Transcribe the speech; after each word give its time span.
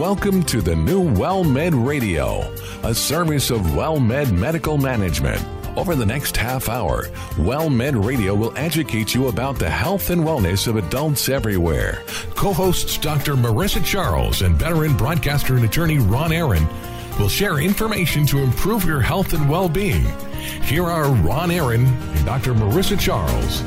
Welcome 0.00 0.44
to 0.44 0.62
the 0.62 0.74
new 0.74 1.02
WellMed 1.02 1.86
Radio, 1.86 2.50
a 2.84 2.94
service 2.94 3.50
of 3.50 3.60
WellMed 3.60 4.32
Medical 4.32 4.78
Management. 4.78 5.44
Over 5.76 5.94
the 5.94 6.06
next 6.06 6.38
half 6.38 6.70
hour, 6.70 7.08
WellMed 7.36 8.02
Radio 8.02 8.34
will 8.34 8.56
educate 8.56 9.14
you 9.14 9.28
about 9.28 9.58
the 9.58 9.68
health 9.68 10.08
and 10.08 10.22
wellness 10.22 10.66
of 10.66 10.76
adults 10.76 11.28
everywhere. 11.28 12.02
Co 12.34 12.54
hosts 12.54 12.96
Dr. 12.96 13.34
Marissa 13.34 13.84
Charles 13.84 14.40
and 14.40 14.56
veteran 14.56 14.96
broadcaster 14.96 15.56
and 15.56 15.66
attorney 15.66 15.98
Ron 15.98 16.32
Aaron 16.32 16.66
will 17.18 17.28
share 17.28 17.58
information 17.58 18.24
to 18.24 18.38
improve 18.38 18.86
your 18.86 19.02
health 19.02 19.34
and 19.34 19.50
well 19.50 19.68
being. 19.68 20.06
Here 20.62 20.86
are 20.86 21.10
Ron 21.10 21.50
Aaron 21.50 21.84
and 21.84 22.24
Dr. 22.24 22.54
Marissa 22.54 22.98
Charles. 22.98 23.60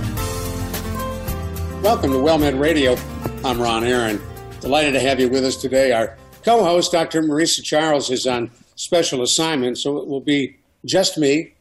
Welcome 1.83 2.09
to 2.09 2.17
WellMed 2.17 2.59
Radio. 2.59 2.97
I'm 3.45 3.61
Ron 3.61 3.83
Aaron. 3.83 4.19
Delighted 4.61 4.93
to 4.93 4.99
have 4.99 5.19
you 5.19 5.29
with 5.29 5.45
us 5.45 5.57
today. 5.57 5.91
Our 5.91 6.17
co 6.43 6.63
host, 6.63 6.91
Dr. 6.91 7.21
Marissa 7.21 7.63
Charles, 7.63 8.09
is 8.09 8.27
on 8.27 8.51
special 8.75 9.21
assignment, 9.21 9.77
so 9.77 9.97
it 9.97 10.07
will 10.07 10.21
be 10.21 10.57
just 10.85 11.17
me, 11.17 11.53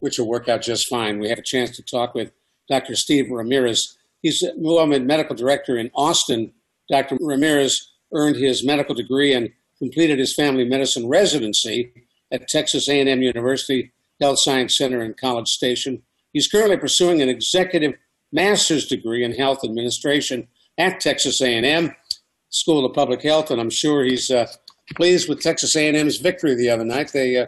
which 0.00 0.18
will 0.18 0.28
work 0.28 0.48
out 0.48 0.62
just 0.62 0.88
fine. 0.88 1.18
We 1.18 1.28
have 1.28 1.38
a 1.38 1.42
chance 1.42 1.76
to 1.76 1.82
talk 1.82 2.14
with 2.14 2.32
Dr. 2.68 2.94
Steve 2.94 3.30
Ramirez. 3.30 3.96
He's 4.22 4.42
WellMed 4.58 5.04
Medical 5.04 5.36
Director 5.36 5.76
in 5.76 5.90
Austin. 5.94 6.52
Dr. 6.90 7.16
Ramirez 7.20 7.92
earned 8.12 8.36
his 8.36 8.64
medical 8.64 8.94
degree 8.94 9.32
and 9.32 9.50
completed 9.78 10.18
his 10.18 10.34
family 10.34 10.64
medicine 10.64 11.08
residency 11.08 11.92
at 12.30 12.48
Texas 12.48 12.88
A&M 12.88 13.22
University 13.22 13.92
Health 14.20 14.38
Science 14.38 14.76
Center 14.76 15.02
in 15.02 15.14
College 15.14 15.48
Station. 15.48 16.02
He's 16.32 16.48
currently 16.48 16.76
pursuing 16.76 17.22
an 17.22 17.28
executive 17.28 17.94
master's 18.32 18.86
degree 18.86 19.24
in 19.24 19.32
health 19.32 19.64
administration 19.64 20.48
at 20.78 21.00
Texas 21.00 21.40
A&M 21.40 21.94
School 22.50 22.84
of 22.84 22.94
Public 22.94 23.22
Health, 23.22 23.50
and 23.50 23.60
I'm 23.60 23.70
sure 23.70 24.04
he's 24.04 24.30
uh, 24.30 24.46
pleased 24.94 25.28
with 25.28 25.40
Texas 25.40 25.74
A&M's 25.76 26.18
victory 26.18 26.54
the 26.54 26.70
other 26.70 26.84
night. 26.84 27.12
They 27.12 27.36
uh, 27.36 27.46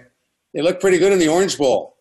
they 0.55 0.63
looked 0.63 0.81
pretty 0.81 0.99
good 0.99 1.13
in 1.13 1.19
the 1.19 1.29
Orange 1.29 1.59
Bowl. 1.59 1.97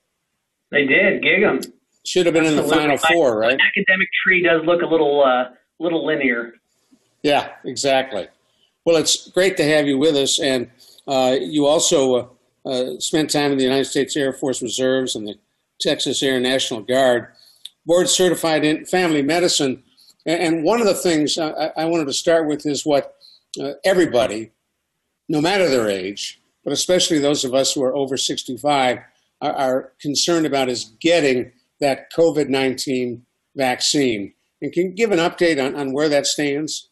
They 0.71 0.85
did 0.85 1.21
gig 1.21 1.41
them. 1.41 1.59
Should 2.05 2.25
have 2.25 2.33
been 2.33 2.45
in 2.45 2.55
the 2.55 2.63
Final 2.63 2.97
Four, 2.97 3.39
right? 3.39 3.53
academic 3.59 4.07
tree 4.23 4.43
does 4.43 4.61
look 4.65 4.81
a 4.81 4.87
little 4.87 5.23
uh, 5.23 5.53
little 5.79 6.05
linear. 6.05 6.53
Yeah, 7.21 7.49
exactly. 7.65 8.27
Well, 8.85 8.95
it's 8.95 9.29
great 9.29 9.57
to 9.57 9.63
have 9.63 9.87
you 9.87 9.97
with 9.97 10.15
us, 10.15 10.39
and 10.39 10.69
uh, 11.07 11.35
you 11.39 11.67
also 11.67 12.15
uh, 12.15 12.27
uh, 12.69 12.99
spent 12.99 13.29
time 13.29 13.51
in 13.51 13.57
the 13.57 13.63
United 13.63 13.85
States 13.85 14.15
Air 14.15 14.33
Force 14.33 14.61
Reserves 14.61 15.15
and 15.15 15.27
the 15.27 15.35
Texas 15.79 16.23
Air 16.23 16.39
National 16.39 16.81
Guard, 16.81 17.27
board 17.85 18.09
certified 18.09 18.63
in 18.63 18.85
family 18.85 19.21
medicine. 19.21 19.83
And 20.25 20.63
one 20.63 20.79
of 20.79 20.87
the 20.87 20.93
things 20.93 21.37
I, 21.37 21.85
wanted 21.85 22.05
to 22.05 22.13
start 22.13 22.47
with 22.47 22.65
is 22.65 22.85
what 22.85 23.15
uh, 23.59 23.73
everybody, 23.83 24.51
no 25.27 25.41
matter 25.41 25.67
their 25.67 25.89
age, 25.89 26.39
but 26.63 26.73
especially 26.73 27.17
those 27.17 27.43
of 27.43 27.55
us 27.55 27.73
who 27.73 27.83
are 27.83 27.95
over 27.95 28.17
65, 28.17 28.99
are, 29.41 29.93
concerned 29.99 30.45
about 30.45 30.69
is 30.69 30.93
getting 31.01 31.51
that 31.79 32.11
COVID 32.13 32.49
19 32.49 33.25
vaccine. 33.55 34.33
And 34.61 34.71
can 34.71 34.83
you 34.83 34.91
give 34.91 35.11
an 35.11 35.17
update 35.17 35.63
on, 35.63 35.75
on 35.75 35.93
where 35.93 36.09
that 36.09 36.27
stands? 36.27 36.89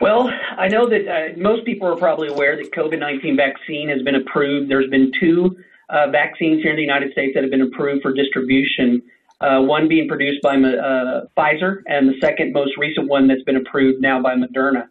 Well, 0.00 0.30
I 0.58 0.68
know 0.68 0.88
that 0.88 1.08
uh, 1.08 1.36
most 1.38 1.64
people 1.64 1.88
are 1.88 1.96
probably 1.96 2.28
aware 2.28 2.56
that 2.56 2.72
COVID-19 2.72 3.36
vaccine 3.36 3.88
has 3.88 4.02
been 4.02 4.16
approved. 4.16 4.70
There's 4.70 4.90
been 4.90 5.10
two 5.18 5.56
uh, 5.88 6.10
vaccines 6.10 6.62
here 6.62 6.70
in 6.70 6.76
the 6.76 6.82
United 6.82 7.12
States 7.12 7.32
that 7.34 7.42
have 7.42 7.50
been 7.50 7.62
approved 7.62 8.02
for 8.02 8.12
distribution. 8.12 9.02
Uh, 9.44 9.60
one 9.60 9.88
being 9.88 10.08
produced 10.08 10.40
by 10.42 10.56
uh, 10.56 11.26
Pfizer, 11.36 11.82
and 11.86 12.08
the 12.08 12.14
second 12.18 12.54
most 12.54 12.78
recent 12.78 13.08
one 13.08 13.28
that's 13.28 13.42
been 13.42 13.56
approved 13.56 14.00
now 14.00 14.22
by 14.22 14.34
Moderna. 14.34 14.86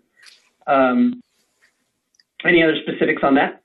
Um, 0.67 1.23
any 2.45 2.61
other 2.61 2.75
specifics 2.83 3.23
on 3.23 3.33
that? 3.35 3.63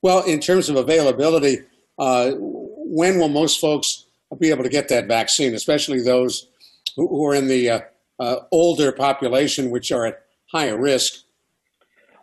Well, 0.00 0.24
in 0.24 0.40
terms 0.40 0.70
of 0.70 0.76
availability, 0.76 1.58
uh, 1.98 2.30
when 2.38 3.18
will 3.18 3.28
most 3.28 3.60
folks 3.60 4.06
be 4.38 4.48
able 4.48 4.62
to 4.62 4.70
get 4.70 4.88
that 4.88 5.08
vaccine, 5.08 5.54
especially 5.54 6.00
those 6.00 6.48
who, 6.96 7.08
who 7.08 7.26
are 7.26 7.34
in 7.34 7.46
the 7.46 7.68
uh, 7.68 7.80
uh, 8.18 8.36
older 8.52 8.92
population, 8.92 9.70
which 9.70 9.92
are 9.92 10.06
at 10.06 10.22
higher 10.52 10.80
risk? 10.80 11.24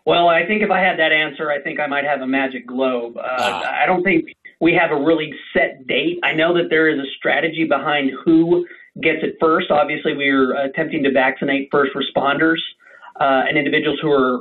Well, 0.06 0.28
I 0.28 0.46
think 0.48 0.64
if 0.64 0.72
I 0.72 0.80
had 0.80 0.98
that 0.98 1.12
answer, 1.12 1.52
I 1.52 1.62
think 1.62 1.80
I 1.80 1.86
might 1.86 2.04
have 2.04 2.22
a 2.22 2.28
magic 2.28 2.66
globe. 2.66 3.16
Uh, 3.18 3.22
ah. 3.22 3.82
I 3.82 3.86
don't 3.86 4.04
think 4.04 4.26
we 4.64 4.74
have 4.74 4.92
a 4.98 5.04
really 5.04 5.34
set 5.52 5.86
date. 5.88 6.20
I 6.24 6.34
know 6.34 6.54
that 6.56 6.70
there 6.70 6.88
is 6.88 6.98
a 6.98 7.10
strategy 7.18 7.66
behind 7.68 8.12
who 8.24 8.66
gets 9.02 9.20
it 9.22 9.36
first. 9.38 9.70
Obviously, 9.70 10.16
we're 10.16 10.56
attempting 10.56 11.04
to 11.04 11.12
vaccinate 11.12 11.68
first 11.70 11.92
responders 11.94 12.62
uh, 13.20 13.44
and 13.48 13.58
individuals 13.58 14.00
who 14.02 14.10
are 14.10 14.40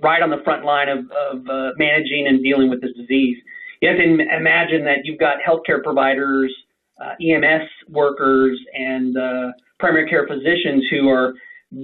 right 0.00 0.22
on 0.22 0.30
the 0.30 0.40
front 0.44 0.64
line 0.64 0.88
of, 0.88 0.98
of 1.10 1.48
uh, 1.48 1.70
managing 1.76 2.26
and 2.28 2.40
dealing 2.40 2.70
with 2.70 2.80
this 2.82 2.92
disease. 2.96 3.36
You 3.82 3.88
have 3.88 3.98
to 3.98 4.04
imagine 4.04 4.84
that 4.84 4.98
you've 5.02 5.18
got 5.18 5.38
healthcare 5.44 5.82
providers, 5.82 6.54
uh, 7.00 7.14
EMS 7.20 7.68
workers, 7.90 8.56
and 8.74 9.16
uh, 9.18 9.52
primary 9.80 10.08
care 10.08 10.24
physicians 10.28 10.84
who 10.88 11.08
are 11.08 11.34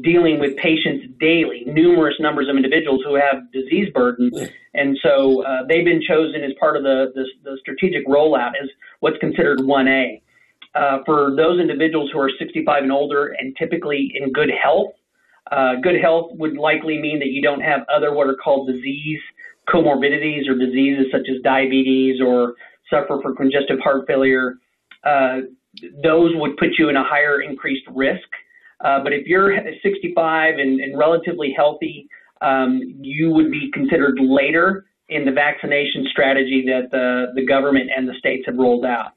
dealing 0.03 0.39
with 0.39 0.56
patients 0.56 1.06
daily, 1.19 1.65
numerous 1.67 2.15
numbers 2.21 2.49
of 2.49 2.56
individuals 2.56 3.03
who 3.05 3.15
have 3.15 3.51
disease 3.53 3.89
burden. 3.93 4.31
And 4.75 4.97
so 5.03 5.45
uh, 5.45 5.67
they've 5.69 5.84
been 5.84 6.03
chosen 6.06 6.43
as 6.43 6.53
part 6.59 6.77
of 6.77 6.83
the, 6.83 7.12
the, 7.15 7.25
the 7.43 7.59
strategic 7.61 8.06
rollout 8.06 8.53
as 8.61 8.69
what's 9.01 9.19
considered 9.19 9.59
1A. 9.59 10.23
Uh, 10.75 10.99
for 11.05 11.34
those 11.37 11.61
individuals 11.61 12.11
who 12.12 12.21
are 12.21 12.31
65 12.39 12.84
and 12.84 12.93
older 12.93 13.34
and 13.39 13.56
typically 13.56 14.12
in 14.15 14.33
good 14.33 14.51
health, 14.51 14.93
uh, 15.51 15.75
good 15.83 16.01
health 16.01 16.31
would 16.34 16.57
likely 16.57 17.01
mean 17.01 17.19
that 17.19 17.28
you 17.28 17.43
don't 17.43 17.61
have 17.61 17.81
other 17.93 18.15
what 18.15 18.28
are 18.28 18.37
called 18.37 18.69
disease 18.69 19.21
comorbidities 19.69 20.49
or 20.49 20.55
diseases 20.55 21.07
such 21.12 21.28
as 21.28 21.43
diabetes 21.43 22.21
or 22.21 22.55
suffer 22.89 23.21
from 23.22 23.37
congestive 23.37 23.78
heart 23.81 24.07
failure. 24.07 24.55
Uh, 25.05 25.39
those 26.03 26.33
would 26.34 26.57
put 26.57 26.71
you 26.78 26.89
in 26.89 26.97
a 26.97 27.05
higher 27.05 27.41
increased 27.41 27.87
risk. 27.95 28.28
Uh, 28.84 29.02
but 29.02 29.12
if 29.12 29.26
you're 29.26 29.52
65 29.82 30.58
and, 30.58 30.80
and 30.80 30.98
relatively 30.98 31.52
healthy, 31.54 32.08
um, 32.41 32.80
you 33.00 33.30
would 33.30 33.50
be 33.50 33.70
considered 33.72 34.18
later 34.20 34.86
in 35.08 35.24
the 35.24 35.32
vaccination 35.32 36.06
strategy 36.10 36.64
that 36.66 36.91
the, 36.91 37.32
the 37.34 37.44
government 37.44 37.91
and 37.94 38.08
the 38.08 38.14
states 38.18 38.44
have 38.46 38.56
rolled 38.56 38.84
out. 38.84 39.12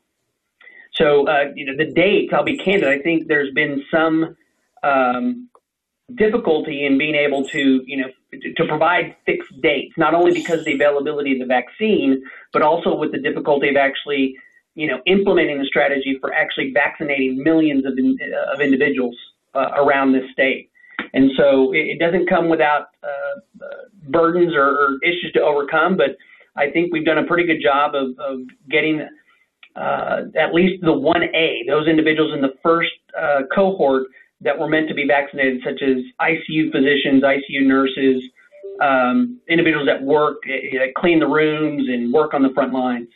So, 0.96 1.28
uh, 1.28 1.46
you 1.56 1.66
know, 1.66 1.74
the 1.78 1.92
dates, 1.92 2.34
I'll 2.34 2.44
be 2.44 2.58
candid, 2.58 2.88
I 2.88 3.00
think 3.00 3.28
there's 3.28 3.54
been 3.54 3.84
some 3.90 4.36
um, 4.84 5.50
difficulty 6.14 6.86
in 6.86 6.98
being 6.98 7.16
able 7.16 7.46
to, 7.46 7.84
you 7.86 7.98
know, 7.98 8.10
to, 8.58 8.66
provide 8.68 9.16
fixed 9.26 9.62
dates, 9.62 9.94
not 9.98 10.14
only 10.14 10.34
because 10.34 10.60
of 10.60 10.66
the 10.66 10.74
availability 10.74 11.34
of 11.34 11.40
the 11.40 11.46
vaccine, 11.46 12.22
but 12.52 12.62
also 12.62 12.96
with 12.96 13.12
the 13.12 13.20
difficulty 13.20 13.70
of 13.70 13.76
actually, 13.76 14.36
you 14.76 14.88
know, 14.88 15.00
implementing 15.06 15.60
the 15.60 15.66
strategy 15.66 16.18
for 16.20 16.34
actually 16.34 16.72
vaccinating 16.74 17.42
millions 17.42 17.86
of, 17.86 17.94
in, 17.98 18.18
of 18.54 18.60
individuals 18.60 19.16
uh, 19.56 19.70
around 19.76 20.14
this 20.14 20.24
state. 20.32 20.70
And 21.14 21.32
so 21.38 21.72
it, 21.74 21.96
it 21.96 22.00
doesn't 22.00 22.30
come 22.30 22.50
without 22.50 22.88
uh, 23.04 23.66
burdens 24.10 24.54
or, 24.54 24.70
or, 24.70 24.98
issues 25.04 25.32
to 25.34 25.42
overcome, 25.42 25.98
but 25.98 26.18
I 26.56 26.70
think 26.70 26.92
we've 26.92 27.06
done 27.06 27.18
a 27.18 27.26
pretty 27.26 27.46
good 27.46 27.62
job 27.62 27.96
of, 27.96 28.18
of 28.20 28.42
getting 28.70 29.08
uh, 29.76 30.22
at 30.36 30.54
least 30.54 30.82
the 30.82 30.92
1A, 30.92 31.68
those 31.68 31.88
individuals 31.88 32.34
in 32.34 32.42
the 32.42 32.54
first 32.62 32.92
uh, 33.20 33.42
cohort 33.54 34.08
that 34.42 34.58
were 34.58 34.68
meant 34.68 34.88
to 34.90 34.94
be 34.94 35.06
vaccinated, 35.08 35.62
such 35.64 35.82
as 35.82 35.98
ICU 36.22 36.72
physicians, 36.72 37.24
ICU 37.24 37.66
nurses, 37.66 38.24
um, 38.82 39.40
individuals 39.50 39.88
that 39.88 40.02
work, 40.04 40.38
uh, 40.48 40.86
clean 40.98 41.20
the 41.20 41.28
rooms, 41.28 41.88
and 41.88 42.14
work 42.14 42.34
on 42.34 42.44
the 42.44 42.50
front 42.54 42.74
lines. 42.74 43.08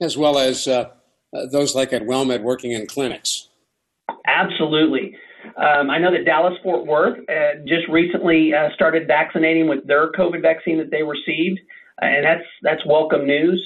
As 0.00 0.16
well 0.16 0.38
as 0.38 0.66
uh, 0.66 0.90
those 1.50 1.74
like 1.74 1.92
at 1.92 2.02
WellMed 2.02 2.42
working 2.42 2.72
in 2.72 2.86
clinics. 2.86 3.48
Absolutely. 4.26 5.11
Um, 5.62 5.90
I 5.90 5.98
know 5.98 6.10
that 6.10 6.24
Dallas 6.24 6.54
Fort 6.62 6.86
Worth 6.86 7.18
uh, 7.28 7.62
just 7.68 7.86
recently 7.88 8.52
uh, 8.52 8.74
started 8.74 9.06
vaccinating 9.06 9.68
with 9.68 9.86
their 9.86 10.10
COVID 10.10 10.42
vaccine 10.42 10.76
that 10.78 10.90
they 10.90 11.04
received, 11.04 11.60
uh, 12.02 12.06
and 12.06 12.24
that's 12.24 12.44
that's 12.62 12.84
welcome 12.84 13.26
news. 13.26 13.62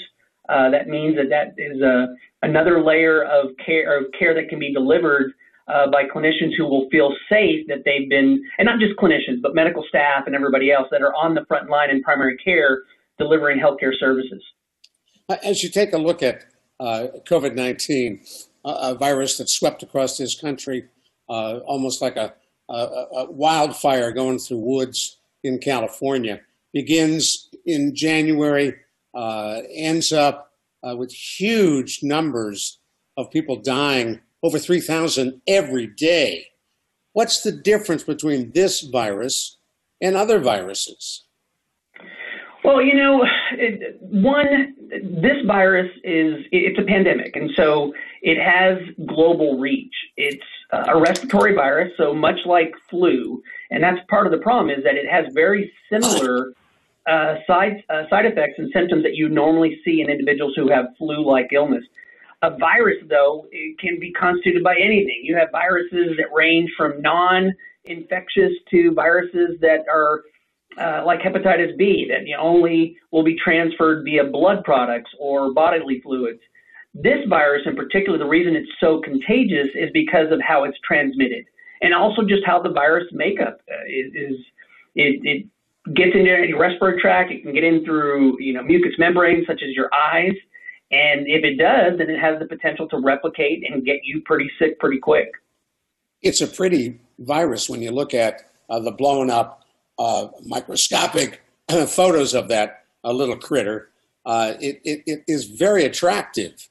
Uh, 0.47 0.71
that 0.71 0.89
means 0.89 1.17
that 1.17 1.31
that 1.31 1.55
is 1.57 1.81
a, 1.81 2.09
another 2.43 2.85
layer 2.85 3.25
of 3.25 3.49
care 3.65 3.99
of 3.99 4.05
care 4.19 4.35
that 4.35 4.51
can 4.51 4.59
be 4.59 4.75
delivered 4.75 5.33
uh, 5.69 5.91
by 5.91 6.05
clinicians 6.05 6.53
who 6.59 6.67
will 6.67 6.87
feel 6.91 7.15
safe 7.31 7.67
that 7.69 7.83
they've 7.87 8.11
been, 8.11 8.45
and 8.59 8.67
not 8.67 8.79
just 8.79 8.93
clinicians, 8.99 9.41
but 9.41 9.55
medical 9.55 9.83
staff 9.89 10.25
and 10.27 10.35
everybody 10.35 10.71
else 10.71 10.89
that 10.91 11.01
are 11.01 11.15
on 11.15 11.35
the 11.35 11.47
front 11.47 11.71
line 11.71 11.89
in 11.89 12.03
primary 12.03 12.37
care 12.37 12.83
delivering 13.19 13.59
healthcare 13.59 13.93
services. 13.99 14.43
As 15.43 15.63
you 15.63 15.71
take 15.71 15.95
a 15.95 15.99
look 15.99 16.23
at 16.23 16.45
uh, 16.79 17.07
COVID 17.25 17.55
19, 17.55 18.21
a 18.67 18.95
virus 18.95 19.39
that 19.39 19.49
swept 19.49 19.83
across 19.83 20.19
this 20.19 20.39
country 20.39 20.89
uh, 21.29 21.59
almost 21.67 22.01
like 22.01 22.17
a, 22.17 22.35
a, 22.69 22.75
a, 22.75 23.31
wildfire 23.31 24.13
going 24.13 24.39
through 24.39 24.59
woods 24.59 25.19
in 25.43 25.59
California. 25.59 26.41
Begins 26.73 27.49
in 27.65 27.95
January, 27.95 28.75
uh, 29.15 29.61
ends 29.73 30.13
up 30.13 30.53
uh, 30.83 30.97
with 30.97 31.13
huge 31.13 32.01
numbers 32.03 32.79
of 33.17 33.31
people 33.31 33.57
dying, 33.57 34.21
over 34.43 34.59
3,000 34.59 35.41
every 35.47 35.87
day. 35.87 36.47
What's 37.13 37.43
the 37.43 37.53
difference 37.53 38.03
between 38.03 38.53
this 38.53 38.83
virus 38.83 39.57
and 40.03 40.17
other 40.17 40.39
viruses? 40.39 41.25
Well, 42.63 42.83
you 42.83 42.95
know, 42.95 43.25
it, 43.53 43.97
one, 44.01 44.75
this 44.91 45.47
virus 45.47 45.91
is, 46.05 46.45
it's 46.53 46.79
a 46.79 46.83
pandemic, 46.83 47.37
and 47.37 47.51
so 47.57 47.95
it 48.27 48.39
has 48.43 48.79
global 49.07 49.57
reach. 49.57 49.95
It's 50.17 50.43
a 50.73 50.99
respiratory 50.99 51.55
virus, 51.55 51.93
so 51.97 52.13
much 52.13 52.41
like 52.45 52.73
flu, 52.91 53.41
and 53.71 53.81
that's 53.81 54.01
part 54.11 54.27
of 54.27 54.33
the 54.33 54.39
problem 54.39 54.77
is 54.77 54.83
that 54.83 54.97
it 54.97 55.09
has 55.09 55.33
very 55.33 55.73
similar 55.89 56.53
uh, 57.09 57.37
side, 57.47 57.85
uh, 57.89 58.03
side 58.11 58.27
effects 58.27 58.55
and 58.59 58.69
symptoms 58.75 59.05
that 59.05 59.15
you 59.15 59.29
normally 59.29 59.81
see 59.85 60.01
in 60.01 60.11
individuals 60.11 60.55
who 60.57 60.69
have 60.69 60.87
flu-like 60.99 61.51
illness. 61.53 61.85
A 62.43 62.51
virus, 62.59 62.97
though, 63.09 63.47
can 63.79 64.01
be 64.01 64.11
constituted 64.11 64.65
by 64.65 64.75
anything. 64.75 65.21
You 65.23 65.37
have 65.37 65.51
viruses 65.53 66.17
that 66.17 66.35
range 66.35 66.69
from 66.77 67.01
non-infectious 67.01 68.53
to 68.73 68.93
viruses 68.93 69.51
that 69.61 69.85
are 69.89 70.23
uh, 70.79 71.07
like 71.07 71.21
hepatitis 71.21 71.79
B 71.79 72.07
that 72.11 72.27
you 72.27 72.37
know, 72.37 72.43
only 72.43 72.97
will 73.13 73.23
be 73.23 73.37
transferred 73.43 74.05
via 74.05 74.25
blood 74.25 74.65
products 74.65 75.13
or 75.21 75.55
bodily 75.55 76.01
fluids. 76.03 76.41
This 77.03 77.19
virus, 77.29 77.63
in 77.67 77.77
particular, 77.77 78.19
the 78.19 78.27
reason 78.27 78.57
it's 78.57 78.71
so 78.81 79.01
contagious 79.01 79.69
is 79.75 79.91
because 79.93 80.33
of 80.33 80.41
how 80.41 80.65
it's 80.65 80.79
transmitted, 80.87 81.45
and 81.83 81.93
also 81.93 82.23
just 82.23 82.45
how 82.47 82.63
the 82.63 82.71
virus 82.71 83.07
makeup 83.13 83.61
uh, 83.71 83.85
is. 83.87 84.13
is 84.15 84.39
it, 84.95 85.21
it 85.25 85.47
gets 85.95 86.13
into 86.15 86.25
your 86.49 86.59
respiratory 86.59 87.01
tract. 87.01 87.31
It 87.31 87.43
can 87.43 87.53
get 87.53 87.65
in 87.65 87.85
through 87.85 88.41
you 88.41 88.55
know 88.55 88.63
mucous 88.63 88.95
membranes 88.99 89.47
such 89.47 89.63
as 89.63 89.75
your 89.75 89.91
eyes, 89.95 90.33
and 90.91 91.27
if 91.27 91.45
it 91.45 91.57
does, 91.59 91.99
then 91.99 92.09
it 92.09 92.19
has 92.19 92.39
the 92.39 92.47
potential 92.47 92.89
to 92.89 92.99
replicate 92.99 93.63
and 93.71 93.85
get 93.85 93.99
you 94.05 94.23
pretty 94.25 94.51
sick 94.59 94.79
pretty 94.79 94.99
quick. 94.99 95.29
It's 96.23 96.41
a 96.41 96.47
pretty 96.47 96.99
virus 97.19 97.69
when 97.69 97.83
you 97.83 97.91
look 97.91 98.15
at 98.15 98.51
uh, 98.71 98.81
the 98.81 98.91
blown 98.91 99.31
up 99.31 99.65
uh, 99.99 100.29
microscopic 100.45 101.43
photos 101.89 102.35
of 102.35 102.49
that 102.49 102.85
uh, 103.05 103.13
little 103.13 103.37
critter. 103.37 103.91
Uh, 104.25 104.55
it, 104.61 104.81
it, 104.85 105.03
it 105.07 105.25
is 105.29 105.45
very 105.45 105.85
attractive. 105.85 106.69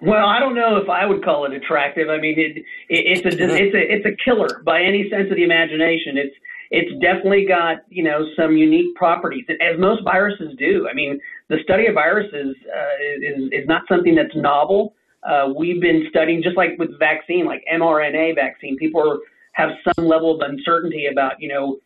Well, 0.00 0.26
I 0.26 0.38
don't 0.38 0.54
know 0.54 0.76
if 0.76 0.88
I 0.88 1.06
would 1.06 1.24
call 1.24 1.44
it 1.46 1.52
attractive. 1.52 2.08
I 2.08 2.18
mean, 2.18 2.38
it, 2.38 2.58
it, 2.58 2.64
it's 2.88 3.24
a 3.24 3.30
it's 3.30 3.74
a 3.74 3.94
it's 3.94 4.06
a 4.06 4.24
killer 4.24 4.62
by 4.64 4.82
any 4.82 5.10
sense 5.10 5.28
of 5.30 5.36
the 5.36 5.42
imagination. 5.42 6.16
It's 6.16 6.34
it's 6.70 6.92
definitely 7.00 7.46
got 7.46 7.78
you 7.88 8.04
know 8.04 8.24
some 8.36 8.56
unique 8.56 8.94
properties, 8.94 9.44
as 9.48 9.78
most 9.78 10.04
viruses 10.04 10.54
do. 10.56 10.86
I 10.88 10.94
mean, 10.94 11.20
the 11.48 11.58
study 11.64 11.86
of 11.86 11.94
viruses 11.94 12.54
uh, 12.66 13.16
is 13.20 13.50
is 13.50 13.66
not 13.66 13.82
something 13.88 14.14
that's 14.14 14.34
novel. 14.36 14.94
Uh, 15.28 15.52
we've 15.56 15.80
been 15.80 16.06
studying 16.10 16.44
just 16.44 16.56
like 16.56 16.78
with 16.78 16.96
vaccine, 17.00 17.44
like 17.44 17.64
mRNA 17.72 18.36
vaccine. 18.36 18.76
People 18.76 19.02
are, 19.02 19.18
have 19.52 19.70
some 19.82 20.06
level 20.06 20.32
of 20.32 20.48
uncertainty 20.48 21.06
about 21.10 21.40
you 21.40 21.48
know 21.48 21.78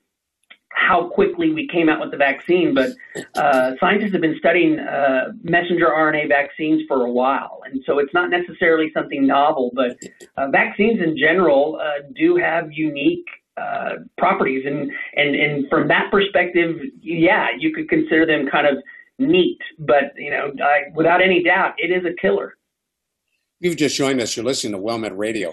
how 0.75 1.09
quickly 1.09 1.53
we 1.53 1.69
came 1.69 1.89
out 1.89 2.01
with 2.01 2.11
the 2.11 2.17
vaccine, 2.17 2.75
but 2.75 2.91
uh, 3.35 3.73
scientists 3.79 4.13
have 4.13 4.21
been 4.21 4.37
studying 4.39 4.79
uh, 4.79 5.33
messenger 5.43 5.87
RNA 5.87 6.29
vaccines 6.29 6.83
for 6.89 7.07
a 7.07 7.11
while, 7.11 7.61
and 7.65 7.83
so 7.87 7.99
it's 7.99 8.13
not 8.15 8.31
necessarily 8.31 8.91
something 8.93 9.27
novel. 9.27 9.71
But 9.75 9.99
uh, 10.37 10.49
vaccines 10.49 11.01
in 11.03 11.17
general 11.17 11.81
uh, 11.81 12.09
do 12.15 12.37
have 12.37 12.73
unique 12.73 13.27
uh, 13.57 13.97
properties, 14.19 14.65
and 14.67 14.91
and 15.15 15.35
and 15.35 15.69
from 15.69 15.89
that 15.89 16.11
perspective, 16.11 16.81
yeah, 17.01 17.49
you 17.59 17.73
could 17.73 17.89
consider 17.89 18.27
them 18.27 18.49
kind 18.51 18.67
of 18.67 18.83
neat. 19.19 19.59
But 19.79 20.13
you 20.17 20.31
know, 20.31 20.53
I, 20.63 20.91
without 20.95 21.23
any 21.23 21.43
doubt, 21.43 21.75
it 21.79 21.91
is 21.91 22.05
a 22.05 22.15
killer. 22.21 22.57
You've 23.61 23.77
just 23.77 23.97
joined 23.97 24.21
us. 24.21 24.37
You're 24.37 24.45
listening 24.45 24.73
to 24.73 24.79
WellMed 24.79 25.17
Radio. 25.17 25.53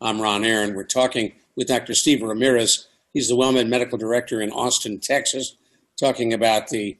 I'm 0.00 0.20
Ron 0.20 0.44
Aaron. 0.44 0.74
We're 0.74 0.84
talking 0.84 1.32
with 1.56 1.66
Dr. 1.66 1.94
Steve 1.94 2.22
Ramirez 2.22 2.86
He's 3.12 3.28
the 3.28 3.36
WellMed 3.36 3.68
Medical 3.68 3.98
Director 3.98 4.40
in 4.40 4.50
Austin, 4.52 5.00
Texas, 5.00 5.56
talking 5.98 6.32
about 6.32 6.68
the 6.68 6.98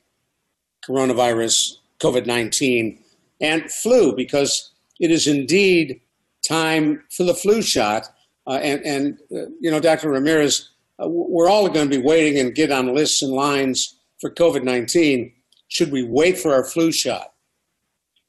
coronavirus, 0.88 1.74
COVID 2.00 2.26
19, 2.26 2.98
and 3.40 3.70
flu, 3.70 4.14
because 4.14 4.72
it 5.00 5.10
is 5.10 5.26
indeed 5.26 6.00
time 6.46 7.04
for 7.10 7.24
the 7.24 7.34
flu 7.34 7.62
shot. 7.62 8.08
Uh, 8.46 8.58
and, 8.62 8.82
and 8.84 9.18
uh, 9.32 9.50
you 9.60 9.70
know, 9.70 9.80
Dr. 9.80 10.10
Ramirez, 10.10 10.70
uh, 11.02 11.08
we're 11.08 11.48
all 11.48 11.68
going 11.68 11.88
to 11.88 11.96
be 11.96 12.02
waiting 12.02 12.40
and 12.40 12.54
get 12.54 12.72
on 12.72 12.94
lists 12.94 13.22
and 13.22 13.32
lines 13.32 13.98
for 14.20 14.30
COVID 14.30 14.64
19. 14.64 15.32
Should 15.68 15.92
we 15.92 16.02
wait 16.02 16.38
for 16.38 16.54
our 16.54 16.64
flu 16.64 16.90
shot? 16.90 17.34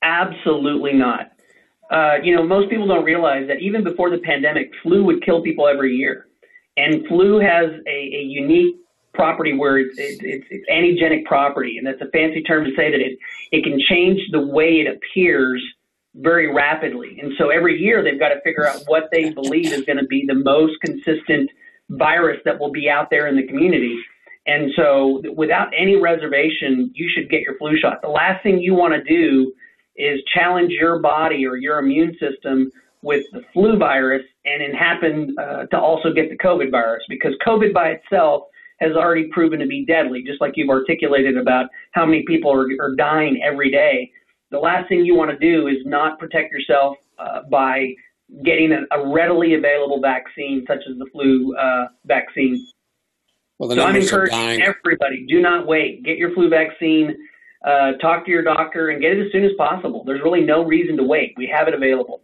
Absolutely 0.04 0.94
not. 0.94 1.32
Uh, 1.90 2.18
you 2.22 2.36
know, 2.36 2.46
most 2.46 2.70
people 2.70 2.88
don't 2.88 3.04
realize 3.04 3.48
that 3.48 3.60
even 3.62 3.84
before 3.84 4.10
the 4.10 4.20
pandemic, 4.20 4.72
flu 4.84 5.04
would 5.06 5.24
kill 5.24 5.42
people 5.42 5.68
every 5.68 5.96
year. 5.96 6.28
And 6.80 7.06
flu 7.08 7.40
has 7.40 7.70
a, 7.86 8.00
a 8.22 8.24
unique 8.24 8.76
property 9.14 9.54
where 9.54 9.78
it's, 9.80 9.98
it's, 9.98 10.46
it's 10.50 10.70
antigenic 10.70 11.26
property, 11.26 11.78
and 11.78 11.86
that's 11.86 12.02
a 12.02 12.10
fancy 12.12 12.42
term 12.44 12.64
to 12.64 12.72
say 12.72 12.90
that 12.90 13.02
it, 13.02 13.18
it 13.52 13.64
can 13.64 13.78
change 13.90 14.20
the 14.32 14.40
way 14.40 14.80
it 14.80 14.88
appears 14.88 15.62
very 16.16 16.48
rapidly. 16.54 17.20
And 17.22 17.34
so 17.38 17.50
every 17.50 17.78
year 17.80 18.02
they've 18.04 18.20
got 18.20 18.30
to 18.30 18.42
figure 18.42 18.66
out 18.66 18.82
what 18.88 19.10
they 19.12 19.32
believe 19.32 19.74
is 19.74 19.84
going 19.84 19.98
to 19.98 20.06
be 20.06 20.24
the 20.26 20.36
most 20.36 20.74
consistent 20.82 21.50
virus 21.90 22.40
that 22.46 22.60
will 22.60 22.72
be 22.72 22.90
out 22.90 23.10
there 23.10 23.28
in 23.28 23.36
the 23.36 23.46
community. 23.46 23.98
And 24.48 24.72
so 24.76 25.22
without 25.36 25.68
any 25.78 25.96
reservation, 25.98 26.92
you 26.94 27.10
should 27.14 27.30
get 27.30 27.42
your 27.42 27.58
flu 27.58 27.78
shot. 27.78 28.02
The 28.02 28.10
last 28.10 28.42
thing 28.42 28.60
you 28.60 28.74
want 28.74 28.94
to 28.94 29.04
do 29.04 29.54
is 29.96 30.20
challenge 30.34 30.72
your 30.72 31.00
body 31.00 31.46
or 31.46 31.58
your 31.58 31.80
immune 31.80 32.16
system 32.20 32.72
with 33.02 33.26
the 33.32 33.42
flu 33.54 33.78
virus 33.78 34.24
and 34.46 34.62
it 34.62 34.76
happened 34.76 35.38
uh, 35.40 35.66
to 35.68 35.80
also 35.80 36.12
get 36.12 36.30
the 36.30 36.38
COVID 36.38 36.72
virus 36.72 37.04
because 37.08 37.34
COVID 37.46 37.74
by 37.74 37.90
itself 37.90 38.44
has 38.80 38.94
already 38.94 39.28
proven 39.28 39.60
to 39.60 39.68
be 39.68 39.86
deadly, 39.86 40.24
just 40.24 40.42
like 40.42 40.54
you've 40.56 40.70
articulated 40.70 41.38
about 41.38 41.68
how 41.92 42.06
many 42.06 42.24
people 42.26 42.52
are, 42.52 42.68
are 42.82 42.96
dying 42.96 43.42
every 43.44 43.72
day. 43.72 44.12
The 44.52 44.60
last 44.60 44.88
thing 44.90 45.06
you 45.06 45.16
want 45.16 45.32
to 45.32 45.38
do 45.38 45.68
is 45.68 45.78
not 45.86 46.18
protect 46.18 46.52
yourself 46.52 46.98
uh, 47.20 47.42
by 47.50 47.94
getting 48.44 48.72
a, 48.72 48.82
a, 48.96 49.12
readily 49.14 49.56
available 49.56 50.00
vaccine, 50.00 50.64
such 50.68 50.80
as 50.90 50.98
the 50.98 51.06
flu 51.12 51.56
uh, 51.58 51.88
vaccine. 52.06 52.66
Well, 53.58 53.70
so 53.70 53.84
I'm 53.84 53.96
encouraging 53.96 54.62
everybody: 54.62 55.26
do 55.28 55.42
not 55.42 55.68
wait. 55.68 56.04
Get 56.04 56.18
your 56.18 56.34
flu 56.34 56.50
vaccine. 56.50 57.16
Uh, 57.66 57.94
talk 58.02 58.24
to 58.26 58.32
your 58.32 58.42
doctor 58.42 58.90
and 58.90 59.02
get 59.02 59.12
it 59.12 59.26
as 59.26 59.32
soon 59.34 59.44
as 59.44 59.52
possible. 59.58 60.04
There's 60.06 60.22
really 60.22 60.42
no 60.42 60.64
reason 60.64 60.96
to 60.96 61.04
wait. 61.04 61.34
We 61.36 61.48
have 61.54 61.68
it 61.68 61.74
available. 61.74 62.22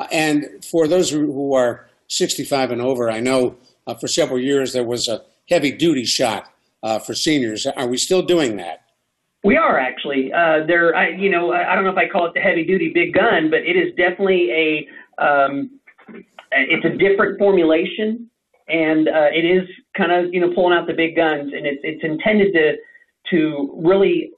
Uh, 0.00 0.06
and 0.10 0.64
for 0.64 0.88
those 0.88 1.10
who 1.10 1.54
are 1.54 1.86
65 2.08 2.70
and 2.70 2.80
over, 2.80 3.10
I 3.10 3.20
know 3.20 3.56
uh, 3.86 3.94
for 3.94 4.08
several 4.08 4.40
years 4.40 4.72
there 4.72 4.84
was 4.84 5.08
a 5.08 5.22
heavy 5.48 5.70
duty 5.70 6.06
shot 6.06 6.50
uh, 6.82 6.98
for 6.98 7.14
seniors. 7.14 7.66
Are 7.66 7.86
we 7.86 7.98
still 7.98 8.22
doing 8.22 8.56
that? 8.56 8.82
We 9.44 9.56
are 9.56 9.78
actually. 9.78 10.32
Uh, 10.32 10.64
there, 10.66 10.96
I, 10.96 11.10
you 11.10 11.30
know, 11.30 11.52
I 11.52 11.74
don't 11.74 11.84
know 11.84 11.90
if 11.90 11.98
I 11.98 12.08
call 12.08 12.26
it 12.26 12.34
the 12.34 12.40
heavy 12.40 12.64
duty 12.64 12.90
big 12.94 13.12
gun, 13.12 13.50
but 13.50 13.60
it 13.60 13.76
is 13.76 13.94
definitely 13.96 14.50
a. 14.50 15.22
Um, 15.22 15.70
it's 16.52 16.84
a 16.84 16.96
different 16.96 17.38
formulation, 17.38 18.28
and 18.68 19.06
uh, 19.08 19.28
it 19.32 19.44
is 19.44 19.68
kind 19.96 20.12
of 20.12 20.32
you 20.34 20.40
know 20.40 20.52
pulling 20.54 20.76
out 20.76 20.86
the 20.86 20.92
big 20.92 21.16
guns, 21.16 21.52
and 21.54 21.66
it's 21.66 21.80
it's 21.82 22.04
intended 22.04 22.52
to 22.52 22.76
to 23.30 23.80
really 23.82 24.32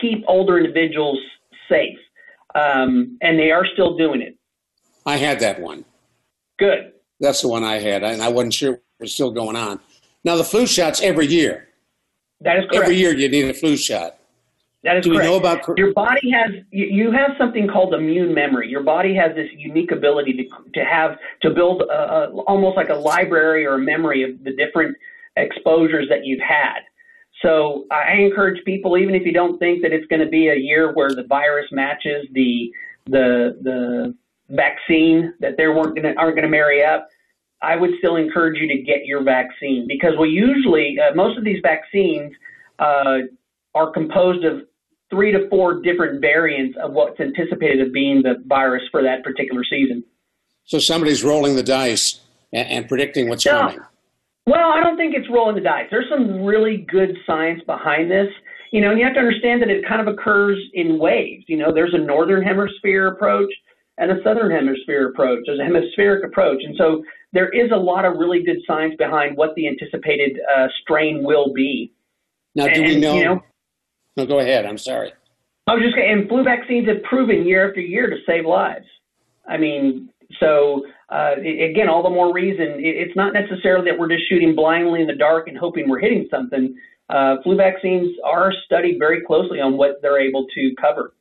keep 0.00 0.24
older 0.28 0.58
individuals 0.58 1.18
safe, 1.68 1.98
um, 2.54 3.18
and 3.20 3.38
they 3.38 3.50
are 3.50 3.66
still 3.74 3.96
doing 3.96 4.22
it. 4.22 4.37
I 5.08 5.16
had 5.16 5.40
that 5.40 5.58
one. 5.58 5.86
Good. 6.58 6.92
That's 7.18 7.40
the 7.40 7.48
one 7.48 7.64
I 7.64 7.78
had, 7.78 8.04
and 8.04 8.22
I 8.22 8.28
wasn't 8.28 8.52
sure 8.52 8.74
it 8.74 8.82
was 9.00 9.14
still 9.14 9.30
going 9.30 9.56
on. 9.56 9.80
Now 10.22 10.36
the 10.36 10.44
flu 10.44 10.66
shots 10.66 11.00
every 11.00 11.26
year. 11.26 11.68
That 12.42 12.58
is 12.58 12.64
correct. 12.68 12.84
Every 12.84 12.96
year 12.96 13.14
you 13.14 13.28
need 13.28 13.48
a 13.48 13.54
flu 13.54 13.76
shot. 13.76 14.18
That 14.84 14.98
is 14.98 15.04
Do 15.04 15.10
correct. 15.10 15.24
we 15.24 15.30
know 15.30 15.38
about 15.38 15.78
your 15.78 15.92
body 15.94 16.30
has 16.30 16.50
you 16.70 17.10
have 17.10 17.30
something 17.38 17.66
called 17.66 17.94
immune 17.94 18.34
memory. 18.34 18.68
Your 18.68 18.82
body 18.82 19.14
has 19.14 19.34
this 19.34 19.48
unique 19.56 19.92
ability 19.92 20.34
to 20.34 20.44
to 20.74 20.84
have 20.84 21.18
to 21.42 21.50
build 21.50 21.82
a, 21.82 21.84
a, 21.84 22.30
almost 22.42 22.76
like 22.76 22.90
a 22.90 22.94
library 22.94 23.64
or 23.64 23.74
a 23.74 23.78
memory 23.78 24.22
of 24.22 24.44
the 24.44 24.54
different 24.54 24.94
exposures 25.36 26.06
that 26.10 26.26
you've 26.26 26.40
had. 26.40 26.80
So 27.42 27.86
I 27.90 28.14
encourage 28.14 28.62
people, 28.64 28.98
even 28.98 29.14
if 29.14 29.24
you 29.24 29.32
don't 29.32 29.58
think 29.58 29.82
that 29.82 29.92
it's 29.92 30.06
going 30.06 30.20
to 30.20 30.28
be 30.28 30.48
a 30.48 30.56
year 30.56 30.92
where 30.92 31.10
the 31.10 31.24
virus 31.24 31.66
matches 31.72 32.26
the 32.32 32.70
the 33.06 33.58
the 33.62 34.14
vaccine 34.50 35.34
that 35.40 35.56
they 35.56 35.66
weren't 35.66 35.94
going 35.94 36.02
to 36.02 36.14
aren't 36.18 36.36
going 36.36 36.42
to 36.42 36.48
marry 36.48 36.84
up, 36.84 37.08
I 37.62 37.76
would 37.76 37.90
still 37.98 38.16
encourage 38.16 38.60
you 38.60 38.68
to 38.68 38.82
get 38.82 39.04
your 39.04 39.22
vaccine 39.22 39.86
because 39.88 40.12
we 40.18 40.28
usually 40.28 40.96
uh, 41.00 41.14
most 41.14 41.38
of 41.38 41.44
these 41.44 41.60
vaccines 41.62 42.32
uh, 42.78 43.18
are 43.74 43.90
composed 43.90 44.44
of 44.44 44.62
three 45.10 45.32
to 45.32 45.48
four 45.48 45.80
different 45.80 46.20
variants 46.20 46.76
of 46.82 46.92
what's 46.92 47.18
anticipated 47.20 47.80
of 47.80 47.92
being 47.92 48.22
the 48.22 48.42
virus 48.46 48.82
for 48.90 49.02
that 49.02 49.24
particular 49.24 49.64
season. 49.64 50.04
So 50.64 50.78
somebody's 50.78 51.24
rolling 51.24 51.56
the 51.56 51.62
dice 51.62 52.20
and, 52.52 52.68
and 52.68 52.88
predicting 52.88 53.28
what's 53.28 53.46
no. 53.46 53.52
coming. 53.52 53.78
Well, 54.46 54.70
I 54.70 54.82
don't 54.82 54.96
think 54.96 55.14
it's 55.14 55.28
rolling 55.30 55.56
the 55.56 55.62
dice. 55.62 55.86
There's 55.90 56.08
some 56.10 56.42
really 56.42 56.86
good 56.88 57.16
science 57.26 57.62
behind 57.66 58.10
this. 58.10 58.28
You 58.70 58.82
know, 58.82 58.90
and 58.90 58.98
you 58.98 59.04
have 59.06 59.14
to 59.14 59.20
understand 59.20 59.62
that 59.62 59.70
it 59.70 59.86
kind 59.88 60.06
of 60.06 60.12
occurs 60.12 60.58
in 60.74 60.98
waves. 60.98 61.44
You 61.48 61.56
know, 61.56 61.72
there's 61.72 61.94
a 61.94 61.98
northern 61.98 62.42
hemisphere 62.42 63.08
approach 63.08 63.50
and 63.98 64.12
a 64.12 64.22
southern 64.22 64.50
hemisphere 64.50 65.08
approach. 65.08 65.40
There's 65.46 65.58
a 65.58 65.64
hemispheric 65.64 66.24
approach. 66.24 66.62
And 66.64 66.76
so 66.78 67.04
there 67.32 67.48
is 67.48 67.70
a 67.72 67.76
lot 67.76 68.04
of 68.04 68.16
really 68.16 68.42
good 68.42 68.58
science 68.66 68.94
behind 68.96 69.36
what 69.36 69.54
the 69.56 69.68
anticipated 69.68 70.38
uh, 70.56 70.68
strain 70.82 71.22
will 71.24 71.52
be. 71.52 71.92
Now, 72.54 72.68
do 72.68 72.82
and, 72.82 72.86
we 72.86 73.00
know, 73.00 73.14
you 73.14 73.24
know? 73.24 73.44
No, 74.16 74.26
go 74.26 74.38
ahead. 74.38 74.66
I'm 74.66 74.78
sorry. 74.78 75.12
I 75.66 75.74
was 75.74 75.82
just 75.82 75.96
going 75.96 76.10
and 76.10 76.28
flu 76.28 76.42
vaccines 76.42 76.88
have 76.88 77.02
proven 77.02 77.46
year 77.46 77.68
after 77.68 77.80
year 77.80 78.08
to 78.08 78.16
save 78.26 78.46
lives. 78.46 78.86
I 79.46 79.58
mean, 79.58 80.08
so 80.40 80.86
uh, 81.10 81.32
again, 81.38 81.88
all 81.88 82.02
the 82.02 82.10
more 82.10 82.32
reason 82.32 82.76
it's 82.78 83.14
not 83.16 83.32
necessarily 83.32 83.90
that 83.90 83.98
we're 83.98 84.08
just 84.08 84.28
shooting 84.28 84.54
blindly 84.54 85.02
in 85.02 85.06
the 85.06 85.14
dark 85.14 85.48
and 85.48 85.58
hoping 85.58 85.88
we're 85.88 86.00
hitting 86.00 86.26
something. 86.30 86.74
Uh, 87.10 87.36
flu 87.42 87.56
vaccines 87.56 88.16
are 88.24 88.52
studied 88.64 88.98
very 88.98 89.22
closely 89.24 89.60
on 89.60 89.76
what 89.76 90.00
they're 90.02 90.20
able 90.20 90.46
to 90.54 90.74
cover. 90.80 91.14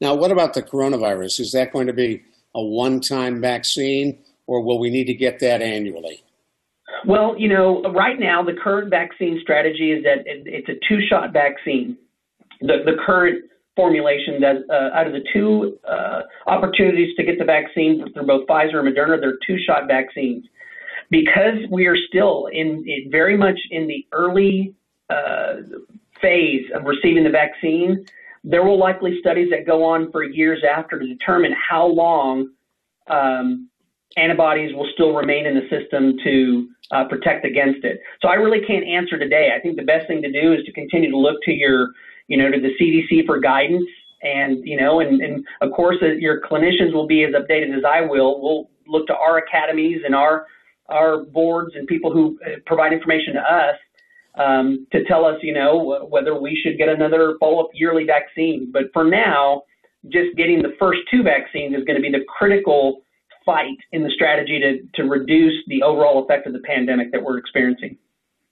Now, 0.00 0.14
what 0.14 0.30
about 0.32 0.54
the 0.54 0.62
coronavirus? 0.62 1.40
Is 1.40 1.52
that 1.52 1.72
going 1.72 1.86
to 1.86 1.92
be 1.92 2.22
a 2.54 2.62
one-time 2.62 3.40
vaccine, 3.40 4.18
or 4.46 4.60
will 4.62 4.78
we 4.78 4.90
need 4.90 5.04
to 5.04 5.14
get 5.14 5.38
that 5.40 5.62
annually? 5.62 6.22
Well, 7.06 7.34
you 7.38 7.48
know, 7.48 7.82
right 7.92 8.18
now 8.18 8.42
the 8.42 8.52
current 8.52 8.90
vaccine 8.90 9.38
strategy 9.42 9.92
is 9.92 10.04
that 10.04 10.24
it's 10.26 10.68
a 10.68 10.74
two-shot 10.88 11.32
vaccine. 11.32 11.96
The, 12.60 12.82
the 12.84 12.96
current 13.04 13.44
formulation 13.74 14.40
that 14.40 14.56
uh, 14.70 14.96
out 14.96 15.06
of 15.06 15.12
the 15.12 15.24
two 15.32 15.78
uh, 15.88 16.22
opportunities 16.46 17.16
to 17.16 17.24
get 17.24 17.38
the 17.38 17.44
vaccine 17.44 18.04
through 18.12 18.26
both 18.26 18.46
Pfizer 18.46 18.76
and 18.76 18.94
Moderna, 18.94 19.20
they're 19.20 19.38
two-shot 19.46 19.86
vaccines. 19.88 20.44
Because 21.10 21.58
we 21.70 21.86
are 21.86 21.96
still 22.08 22.48
in, 22.52 22.84
in 22.86 23.10
very 23.10 23.36
much 23.36 23.58
in 23.70 23.86
the 23.86 24.06
early 24.12 24.74
uh, 25.10 25.54
phase 26.20 26.64
of 26.74 26.84
receiving 26.84 27.24
the 27.24 27.30
vaccine, 27.30 28.06
there 28.44 28.64
will 28.64 28.78
likely 28.78 29.18
studies 29.20 29.48
that 29.50 29.66
go 29.66 29.84
on 29.84 30.10
for 30.10 30.24
years 30.24 30.62
after 30.68 30.98
to 30.98 31.06
determine 31.06 31.52
how 31.52 31.86
long 31.86 32.50
um, 33.08 33.68
antibodies 34.16 34.74
will 34.74 34.88
still 34.94 35.14
remain 35.14 35.46
in 35.46 35.54
the 35.54 35.68
system 35.70 36.14
to 36.24 36.68
uh, 36.90 37.04
protect 37.08 37.44
against 37.44 37.84
it. 37.84 38.00
So 38.20 38.28
I 38.28 38.34
really 38.34 38.64
can't 38.66 38.84
answer 38.84 39.18
today. 39.18 39.52
I 39.56 39.60
think 39.60 39.76
the 39.76 39.84
best 39.84 40.06
thing 40.06 40.22
to 40.22 40.30
do 40.30 40.52
is 40.52 40.64
to 40.64 40.72
continue 40.72 41.10
to 41.10 41.16
look 41.16 41.36
to 41.44 41.52
your 41.52 41.92
you 42.28 42.36
know, 42.36 42.50
to 42.50 42.58
the 42.60 42.70
CDC 42.80 43.26
for 43.26 43.38
guidance. 43.38 43.88
And, 44.22 44.66
you 44.66 44.80
know, 44.80 45.00
and, 45.00 45.20
and 45.20 45.44
of 45.60 45.72
course, 45.72 45.96
uh, 46.00 46.06
your 46.06 46.40
clinicians 46.40 46.94
will 46.94 47.06
be 47.06 47.24
as 47.24 47.32
updated 47.34 47.76
as 47.76 47.84
I 47.84 48.00
will. 48.02 48.40
We'll 48.40 48.70
look 48.86 49.06
to 49.08 49.16
our 49.16 49.38
academies 49.38 50.00
and 50.04 50.14
our, 50.14 50.46
our 50.88 51.24
boards 51.24 51.74
and 51.74 51.86
people 51.86 52.12
who 52.12 52.38
uh, 52.46 52.60
provide 52.64 52.92
information 52.92 53.34
to 53.34 53.40
us 53.40 53.76
um, 54.36 54.86
to 54.92 55.04
tell 55.04 55.24
us, 55.24 55.36
you 55.42 55.52
know, 55.52 56.06
whether 56.08 56.38
we 56.38 56.58
should 56.62 56.78
get 56.78 56.88
another 56.88 57.36
follow-up 57.38 57.70
yearly 57.74 58.04
vaccine. 58.04 58.70
But 58.72 58.84
for 58.92 59.04
now, 59.04 59.62
just 60.08 60.36
getting 60.36 60.62
the 60.62 60.74
first 60.78 61.00
two 61.10 61.22
vaccines 61.22 61.74
is 61.76 61.84
going 61.84 61.96
to 61.96 62.02
be 62.02 62.10
the 62.10 62.24
critical 62.38 63.02
fight 63.44 63.78
in 63.92 64.02
the 64.02 64.10
strategy 64.10 64.60
to, 64.60 65.02
to 65.02 65.08
reduce 65.08 65.54
the 65.66 65.82
overall 65.82 66.24
effect 66.24 66.46
of 66.46 66.52
the 66.52 66.60
pandemic 66.60 67.12
that 67.12 67.22
we're 67.22 67.38
experiencing. 67.38 67.96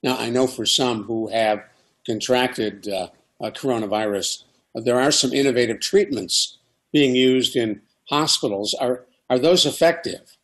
Now, 0.02 0.16
I 0.16 0.30
know 0.30 0.46
for 0.46 0.66
some 0.66 1.04
who 1.04 1.28
have 1.28 1.62
contracted 2.06 2.88
uh, 2.88 3.08
coronavirus. 3.42 4.44
There 4.74 5.00
are 5.00 5.10
some 5.10 5.32
innovative 5.32 5.80
treatments 5.80 6.58
being 6.92 7.14
used 7.14 7.56
in 7.56 7.80
hospitals. 8.08 8.74
Are 8.74 9.04
are 9.28 9.38
those 9.38 9.64
effective? 9.64 10.36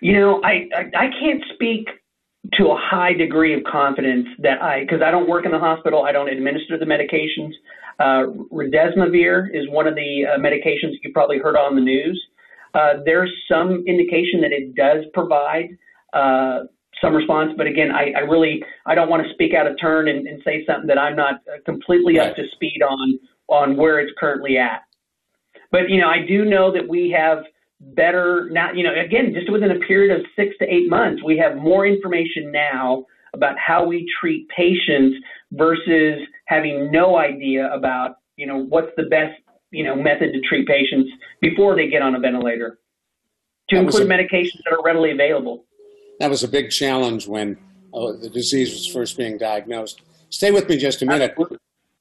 You 0.00 0.14
know, 0.14 0.42
I, 0.42 0.68
I, 0.76 0.90
I 0.96 1.10
can't 1.20 1.42
speak 1.54 1.88
to 2.54 2.66
a 2.66 2.76
high 2.76 3.12
degree 3.12 3.54
of 3.54 3.62
confidence 3.64 4.26
that 4.38 4.60
I 4.60 4.80
because 4.80 5.00
I 5.04 5.10
don't 5.10 5.28
work 5.28 5.44
in 5.44 5.52
the 5.52 5.58
hospital. 5.58 6.04
I 6.04 6.12
don't 6.12 6.28
administer 6.28 6.78
the 6.78 6.84
medications. 6.84 7.52
Uh, 7.98 8.32
Remdesivir 8.52 9.48
is 9.54 9.68
one 9.68 9.86
of 9.86 9.94
the 9.94 10.24
uh, 10.26 10.38
medications 10.38 10.94
you 11.02 11.12
probably 11.12 11.38
heard 11.38 11.56
on 11.56 11.76
the 11.76 11.80
news. 11.80 12.20
Uh, 12.74 12.94
there's 13.04 13.30
some 13.50 13.84
indication 13.86 14.40
that 14.40 14.50
it 14.50 14.74
does 14.74 15.04
provide 15.12 15.68
uh, 16.14 16.60
some 17.00 17.14
response. 17.14 17.52
But 17.56 17.66
again, 17.66 17.90
I, 17.92 18.12
I 18.16 18.20
really 18.20 18.62
I 18.86 18.94
don't 18.94 19.08
want 19.08 19.24
to 19.26 19.32
speak 19.34 19.54
out 19.54 19.66
of 19.66 19.76
turn 19.80 20.08
and, 20.08 20.26
and 20.26 20.42
say 20.44 20.64
something 20.66 20.88
that 20.88 20.98
I'm 20.98 21.16
not 21.16 21.34
uh, 21.46 21.58
completely 21.64 22.18
right. 22.18 22.30
up 22.30 22.36
to 22.36 22.42
speed 22.54 22.82
on 22.82 23.18
on 23.48 23.76
where 23.76 24.00
it's 24.00 24.12
currently 24.18 24.58
at. 24.58 24.82
But 25.70 25.88
you 25.88 26.00
know, 26.00 26.08
I 26.08 26.26
do 26.26 26.44
know 26.44 26.72
that 26.72 26.88
we 26.88 27.14
have 27.16 27.44
better 27.94 28.48
now. 28.50 28.72
You 28.72 28.84
know, 28.84 28.92
again, 28.94 29.34
just 29.34 29.50
within 29.50 29.70
a 29.70 29.78
period 29.80 30.18
of 30.18 30.24
six 30.36 30.56
to 30.60 30.64
eight 30.66 30.88
months, 30.88 31.22
we 31.24 31.36
have 31.38 31.56
more 31.56 31.86
information 31.86 32.50
now 32.52 33.04
about 33.34 33.56
how 33.58 33.84
we 33.86 34.06
treat 34.20 34.48
patients 34.48 35.16
versus 35.52 36.20
having 36.46 36.90
no 36.90 37.18
idea 37.18 37.72
about 37.72 38.16
you 38.36 38.46
know 38.46 38.64
what's 38.64 38.90
the 38.96 39.04
best 39.04 39.40
you 39.70 39.84
know 39.84 39.94
method 39.94 40.32
to 40.32 40.40
treat 40.40 40.66
patients 40.66 41.10
before 41.40 41.76
they 41.76 41.88
get 41.88 42.02
on 42.02 42.14
a 42.14 42.18
ventilator 42.18 42.78
to 43.68 43.76
include 43.76 44.02
a, 44.02 44.06
medications 44.06 44.60
that 44.64 44.72
are 44.72 44.82
readily 44.84 45.12
available 45.12 45.64
that 46.20 46.28
was 46.28 46.42
a 46.42 46.48
big 46.48 46.70
challenge 46.70 47.26
when 47.26 47.56
uh, 47.94 48.12
the 48.12 48.30
disease 48.30 48.72
was 48.72 48.86
first 48.86 49.16
being 49.16 49.38
diagnosed. 49.38 50.00
Stay 50.30 50.50
with 50.50 50.68
me 50.68 50.76
just 50.76 51.02
a 51.02 51.06
minute. 51.06 51.34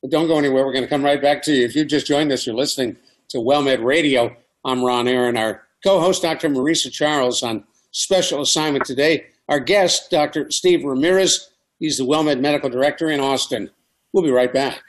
Don't 0.10 0.28
go 0.28 0.38
anywhere. 0.38 0.66
We're 0.66 0.74
going 0.74 0.84
to 0.84 0.90
come 0.90 1.04
right 1.04 1.22
back 1.22 1.44
to 1.44 1.54
you. 1.54 1.66
If 1.66 1.76
you 1.76 1.86
just 1.86 2.08
joined 2.08 2.32
us, 2.32 2.46
you're 2.46 2.56
listening 2.56 2.98
to 3.30 3.38
WellMed 3.40 3.84
Radio. 3.84 4.36
I'm 4.64 4.84
Ron 4.84 5.08
Aaron. 5.08 5.38
Our 5.38 5.64
co-host, 5.84 6.22
Dr. 6.22 6.50
Marisa 6.50 6.92
Charles, 6.92 7.44
on 7.44 7.64
special 7.92 8.42
assignment 8.42 8.86
today. 8.86 9.26
Our 9.50 9.60
guest, 9.60 10.10
Dr. 10.12 10.50
Steve 10.52 10.84
Ramirez. 10.84 11.50
He's 11.80 11.98
the 11.98 12.06
WellMed 12.06 12.40
Medical 12.40 12.70
Director 12.70 13.10
in 13.10 13.20
Austin. 13.20 13.70
We'll 14.14 14.24
be 14.24 14.32
right 14.32 14.54
back. 14.54 14.82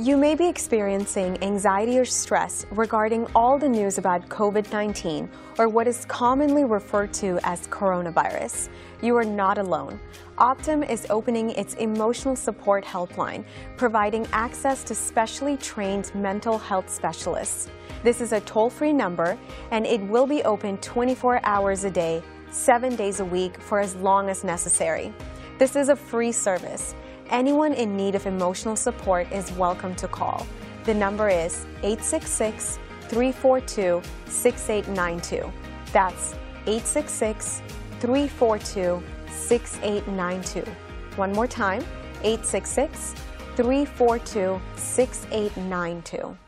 You 0.00 0.16
may 0.16 0.36
be 0.36 0.46
experiencing 0.46 1.42
anxiety 1.42 1.98
or 1.98 2.04
stress 2.04 2.64
regarding 2.70 3.26
all 3.34 3.58
the 3.58 3.68
news 3.68 3.98
about 3.98 4.28
COVID 4.28 4.70
19 4.70 5.28
or 5.58 5.68
what 5.68 5.88
is 5.88 6.04
commonly 6.04 6.62
referred 6.62 7.12
to 7.14 7.40
as 7.42 7.66
coronavirus. 7.66 8.68
You 9.02 9.16
are 9.16 9.24
not 9.24 9.58
alone. 9.58 9.98
Optum 10.38 10.88
is 10.88 11.04
opening 11.10 11.50
its 11.50 11.74
emotional 11.74 12.36
support 12.36 12.84
helpline, 12.84 13.44
providing 13.76 14.24
access 14.32 14.84
to 14.84 14.94
specially 14.94 15.56
trained 15.56 16.14
mental 16.14 16.58
health 16.58 16.88
specialists. 16.88 17.68
This 18.04 18.20
is 18.20 18.30
a 18.30 18.40
toll 18.42 18.70
free 18.70 18.92
number 18.92 19.36
and 19.72 19.84
it 19.84 20.00
will 20.02 20.28
be 20.28 20.44
open 20.44 20.78
24 20.78 21.40
hours 21.42 21.82
a 21.82 21.90
day, 21.90 22.22
seven 22.52 22.94
days 22.94 23.18
a 23.18 23.24
week 23.24 23.60
for 23.60 23.80
as 23.80 23.96
long 23.96 24.28
as 24.28 24.44
necessary. 24.44 25.12
This 25.58 25.74
is 25.74 25.88
a 25.88 25.96
free 25.96 26.30
service. 26.30 26.94
Anyone 27.30 27.74
in 27.74 27.94
need 27.94 28.14
of 28.14 28.24
emotional 28.24 28.74
support 28.74 29.30
is 29.30 29.52
welcome 29.52 29.94
to 29.96 30.08
call. 30.08 30.46
The 30.84 30.94
number 30.94 31.28
is 31.28 31.66
866 31.82 32.78
342 33.02 34.00
6892. 34.26 35.52
That's 35.92 36.32
866 36.66 37.60
342 38.00 39.02
6892. 39.30 40.70
One 41.16 41.32
more 41.32 41.46
time 41.46 41.84
866 42.22 43.14
342 43.56 44.58
6892. 44.76 46.47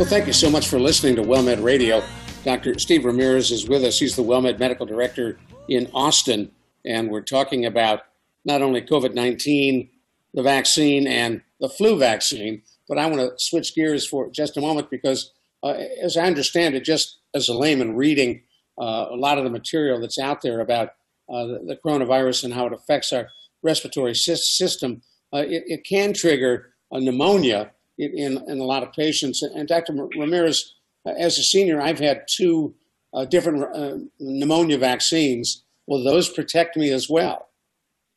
Well, 0.00 0.08
thank 0.08 0.26
you 0.26 0.32
so 0.32 0.48
much 0.48 0.66
for 0.66 0.80
listening 0.80 1.16
to 1.16 1.22
WellMed 1.22 1.62
Radio. 1.62 2.02
Dr. 2.42 2.78
Steve 2.78 3.04
Ramirez 3.04 3.50
is 3.50 3.68
with 3.68 3.84
us. 3.84 3.98
He's 3.98 4.16
the 4.16 4.22
WellMed 4.22 4.58
Medical 4.58 4.86
Director 4.86 5.38
in 5.68 5.90
Austin, 5.92 6.52
and 6.86 7.10
we're 7.10 7.20
talking 7.20 7.66
about 7.66 8.04
not 8.46 8.62
only 8.62 8.80
COVID 8.80 9.12
19, 9.12 9.90
the 10.32 10.42
vaccine, 10.42 11.06
and 11.06 11.42
the 11.60 11.68
flu 11.68 11.98
vaccine, 11.98 12.62
but 12.88 12.96
I 12.96 13.04
want 13.10 13.20
to 13.20 13.32
switch 13.36 13.74
gears 13.74 14.06
for 14.06 14.30
just 14.30 14.56
a 14.56 14.62
moment 14.62 14.88
because, 14.88 15.32
uh, 15.62 15.74
as 16.02 16.16
I 16.16 16.24
understand 16.24 16.74
it, 16.74 16.82
just 16.82 17.18
as 17.34 17.50
a 17.50 17.54
layman 17.54 17.94
reading 17.94 18.40
uh, 18.80 19.04
a 19.10 19.16
lot 19.16 19.36
of 19.36 19.44
the 19.44 19.50
material 19.50 20.00
that's 20.00 20.18
out 20.18 20.40
there 20.40 20.60
about 20.60 20.94
uh, 21.28 21.44
the, 21.44 21.78
coronavirus 21.84 22.44
and 22.44 22.54
how 22.54 22.64
it 22.64 22.72
affects 22.72 23.12
our 23.12 23.28
respiratory 23.62 24.14
system, 24.14 25.02
uh, 25.34 25.44
it, 25.46 25.64
it, 25.66 25.84
can 25.84 26.14
trigger 26.14 26.72
pneumonia 26.90 27.72
in, 28.00 28.42
in 28.48 28.58
a 28.58 28.64
lot 28.64 28.82
of 28.82 28.92
patients. 28.92 29.42
And 29.42 29.68
Dr. 29.68 29.94
Ramirez, 30.16 30.74
uh, 31.06 31.10
as 31.18 31.38
a 31.38 31.42
senior, 31.42 31.80
I've 31.80 31.98
had 31.98 32.22
two 32.28 32.74
uh, 33.12 33.24
different 33.24 33.62
uh, 33.74 33.98
pneumonia 34.18 34.78
vaccines. 34.78 35.64
Will 35.86 36.02
those 36.02 36.28
protect 36.28 36.76
me 36.76 36.90
as 36.90 37.08
well? 37.08 37.48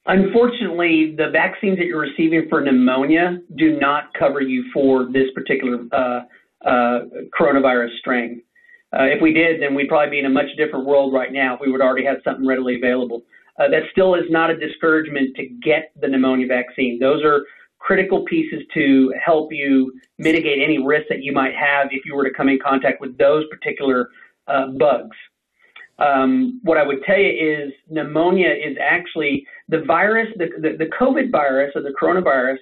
Unfortunately, 0.06 1.16
the 1.18 1.30
vaccines 1.32 1.78
that 1.78 1.86
you're 1.86 2.02
receiving 2.02 2.48
for 2.50 2.62
pneumonia 2.62 3.40
do 3.56 3.80
not 3.80 4.14
cover 4.18 4.42
you 4.42 4.66
for 4.74 5.06
this 5.06 5.32
particular 5.34 5.80
uh, 5.94 6.22
uh, 6.68 7.00
coronavirus 7.40 7.98
strain. 8.00 8.42
Uh, 8.94 9.06
if 9.06 9.22
we 9.22 9.34
did, 9.34 9.62
then 9.62 9.74
we'd 9.74 9.88
probably 9.88 10.12
be 10.12 10.20
in 10.20 10.26
a 10.26 10.30
much 10.30 10.46
different 10.58 10.86
world 10.86 11.14
right 11.14 11.32
now. 11.32 11.58
We 11.60 11.72
would 11.72 11.82
already 11.82 12.06
have 12.06 12.18
something 12.24 12.46
readily 12.46 12.76
available. 12.76 13.24
that 13.58 13.84
still 13.92 14.14
is 14.14 14.26
not 14.30 14.52
a 14.52 14.58
discouragement 14.58 15.36
to 15.38 15.48
get 15.64 15.94
the 16.00 16.08
pneumonia 16.08 16.48
vaccine. 16.48 17.00
Those 17.00 17.24
are 17.24 17.46
critical 17.84 18.24
pieces 18.24 18.62
to 18.74 19.14
help 19.24 19.52
you 19.52 19.94
mitigate 20.18 20.60
any 20.64 20.78
risk 20.82 21.06
that 21.10 21.22
you 21.22 21.34
might 21.34 21.54
have 21.54 21.88
if 21.92 22.06
you 22.06 22.16
were 22.16 22.24
to 22.24 22.34
come 22.34 22.48
in 22.48 22.58
contact 22.66 23.02
with 23.02 23.18
those 23.18 23.44
particular 23.50 24.10
uh, 24.48 24.68
bugs. 24.80 25.18
Um, 26.00 26.62
what 26.64 26.78
I 26.78 26.84
would 26.84 27.04
tell 27.04 27.20
you 27.20 27.30
is 27.30 27.74
pneumonia 27.90 28.50
is 28.50 28.78
actually 28.82 29.46
the 29.68 29.82
virus, 29.82 30.28
the, 30.38 30.48
the, 30.62 30.78
the 30.78 30.90
COVID 31.00 31.30
virus 31.30 31.74
or 31.76 31.82
the 31.82 31.94
coronavirus 32.02 32.58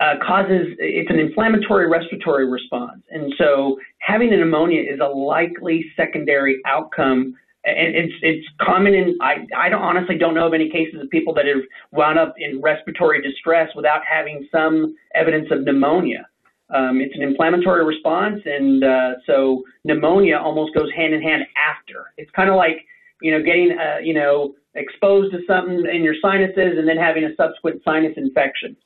uh, 0.00 0.14
causes, 0.26 0.66
it's 0.78 1.10
an 1.10 1.20
inflammatory 1.20 1.88
respiratory 1.88 2.50
response. 2.50 3.02
And 3.10 3.32
so 3.38 3.78
having 4.00 4.32
a 4.32 4.36
pneumonia 4.36 4.82
is 4.82 4.98
a 5.00 5.06
likely 5.06 5.84
secondary 5.96 6.60
outcome 6.66 7.34
it's 7.64 8.12
it's 8.22 8.46
common 8.60 8.94
in 8.94 9.16
I 9.20 9.46
I 9.56 9.68
don't 9.68 9.82
honestly 9.82 10.18
don't 10.18 10.34
know 10.34 10.46
of 10.46 10.54
any 10.54 10.68
cases 10.68 11.00
of 11.00 11.08
people 11.10 11.32
that 11.34 11.46
have 11.46 11.62
wound 11.92 12.18
up 12.18 12.34
in 12.38 12.60
respiratory 12.60 13.22
distress 13.22 13.68
without 13.76 14.02
having 14.04 14.48
some 14.50 14.96
evidence 15.14 15.48
of 15.50 15.62
pneumonia. 15.62 16.26
Um, 16.74 17.00
it's 17.00 17.14
an 17.14 17.22
inflammatory 17.22 17.84
response, 17.84 18.40
and 18.46 18.82
uh, 18.82 19.10
so 19.26 19.62
pneumonia 19.84 20.38
almost 20.38 20.74
goes 20.74 20.88
hand 20.96 21.12
in 21.14 21.22
hand 21.22 21.42
after. 21.70 22.12
It's 22.16 22.30
kind 22.32 22.50
of 22.50 22.56
like 22.56 22.84
you 23.20 23.30
know 23.30 23.42
getting 23.42 23.76
uh, 23.78 23.98
you 24.02 24.14
know 24.14 24.54
exposed 24.74 25.32
to 25.32 25.40
something 25.46 25.84
in 25.86 26.02
your 26.02 26.14
sinuses 26.20 26.78
and 26.78 26.88
then 26.88 26.96
having 26.96 27.24
a 27.24 27.34
subsequent 27.36 27.82
sinus 27.84 28.14
infection. 28.16 28.76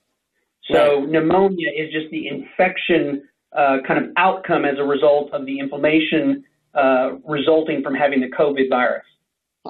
So 0.70 1.00
right. 1.00 1.08
pneumonia 1.08 1.70
is 1.70 1.92
just 1.92 2.10
the 2.10 2.26
infection 2.26 3.22
uh, 3.56 3.78
kind 3.86 4.04
of 4.04 4.10
outcome 4.16 4.64
as 4.64 4.78
a 4.78 4.84
result 4.84 5.32
of 5.32 5.46
the 5.46 5.60
inflammation 5.60 6.44
uh, 6.76 7.16
resulting 7.24 7.82
from 7.82 7.94
having 7.94 8.20
the 8.20 8.28
COVID 8.28 8.68
virus. 8.68 9.04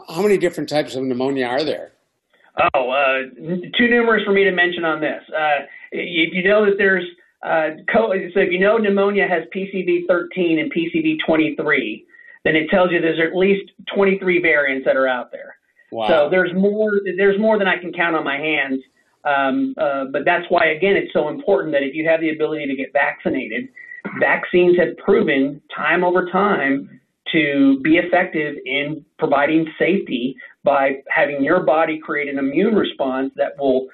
How 0.08 0.22
many 0.22 0.36
different 0.36 0.68
types 0.68 0.94
of 0.94 1.04
pneumonia 1.04 1.46
are 1.46 1.64
there? 1.64 1.92
Oh, 2.75 2.90
uh, 2.90 3.34
too 3.78 3.88
numerous 3.88 4.25
for 4.25 4.32
me 4.32 4.44
to 4.44 4.50
mention 4.50 4.84
on 4.84 5.00
this. 5.00 5.22
Uh, 5.28 5.66
if 5.92 6.32
you 6.32 6.42
know 6.44 6.64
that 6.64 6.76
there's 6.78 7.04
uh, 7.42 7.76
so 7.94 8.12
if 8.12 8.50
you 8.50 8.58
know 8.58 8.78
pneumonia 8.78 9.26
has 9.28 9.44
PCV 9.54 10.06
13 10.08 10.58
and 10.58 10.72
PCV 10.72 11.16
23, 11.26 12.06
then 12.44 12.56
it 12.56 12.68
tells 12.70 12.90
you 12.90 13.00
there's 13.00 13.20
at 13.20 13.36
least 13.36 13.72
23 13.94 14.40
variants 14.40 14.86
that 14.86 14.96
are 14.96 15.06
out 15.06 15.30
there. 15.32 15.56
Wow. 15.92 16.08
So 16.08 16.28
there's 16.30 16.52
more 16.54 17.00
there's 17.16 17.38
more 17.38 17.58
than 17.58 17.68
I 17.68 17.76
can 17.76 17.92
count 17.92 18.16
on 18.16 18.25
my 18.25 18.36
hands. 18.36 18.80
Um, 19.25 19.75
uh, 19.76 20.04
but 20.12 20.25
that's 20.25 20.46
why 20.48 20.66
again 20.66 20.96
it's 20.96 21.12
so 21.12 21.28
important 21.28 21.72
that 21.72 21.82
if 21.82 21.94
you 21.94 22.08
have 22.08 22.20
the 22.20 22.30
ability 22.30 22.66
to 22.66 22.75
get 22.75 22.92
vaccinated, 22.92 23.68
vaccines 24.18 24.76
have 24.78 24.96
proven 24.98 25.60
time 25.75 26.04
over 26.04 26.26
time 26.30 26.95
to 27.33 27.80
be 27.83 27.97
effective 27.97 28.56
in 28.64 29.04
providing 29.18 29.66
safety 29.78 30.37
by 30.64 31.02
having 31.09 31.42
your 31.42 31.62
body 31.64 31.99
create 31.99 32.28
an 32.28 32.38
immune 32.38 32.75
response 32.75 33.33
that 33.37 33.52
will 33.59 33.88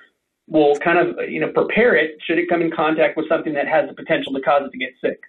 will 0.48 0.76
kind 0.76 0.98
of 0.98 1.30
you 1.30 1.40
know 1.40 1.50
prepare 1.52 1.96
it 1.96 2.18
should 2.26 2.38
it 2.38 2.48
come 2.48 2.62
in 2.62 2.70
contact 2.70 3.16
with 3.16 3.28
something 3.28 3.54
that 3.54 3.66
has 3.66 3.88
the 3.88 3.94
potential 3.94 4.32
to 4.32 4.40
cause 4.40 4.62
it 4.64 4.70
to 4.70 4.78
get 4.78 4.90
sick. 5.00 5.20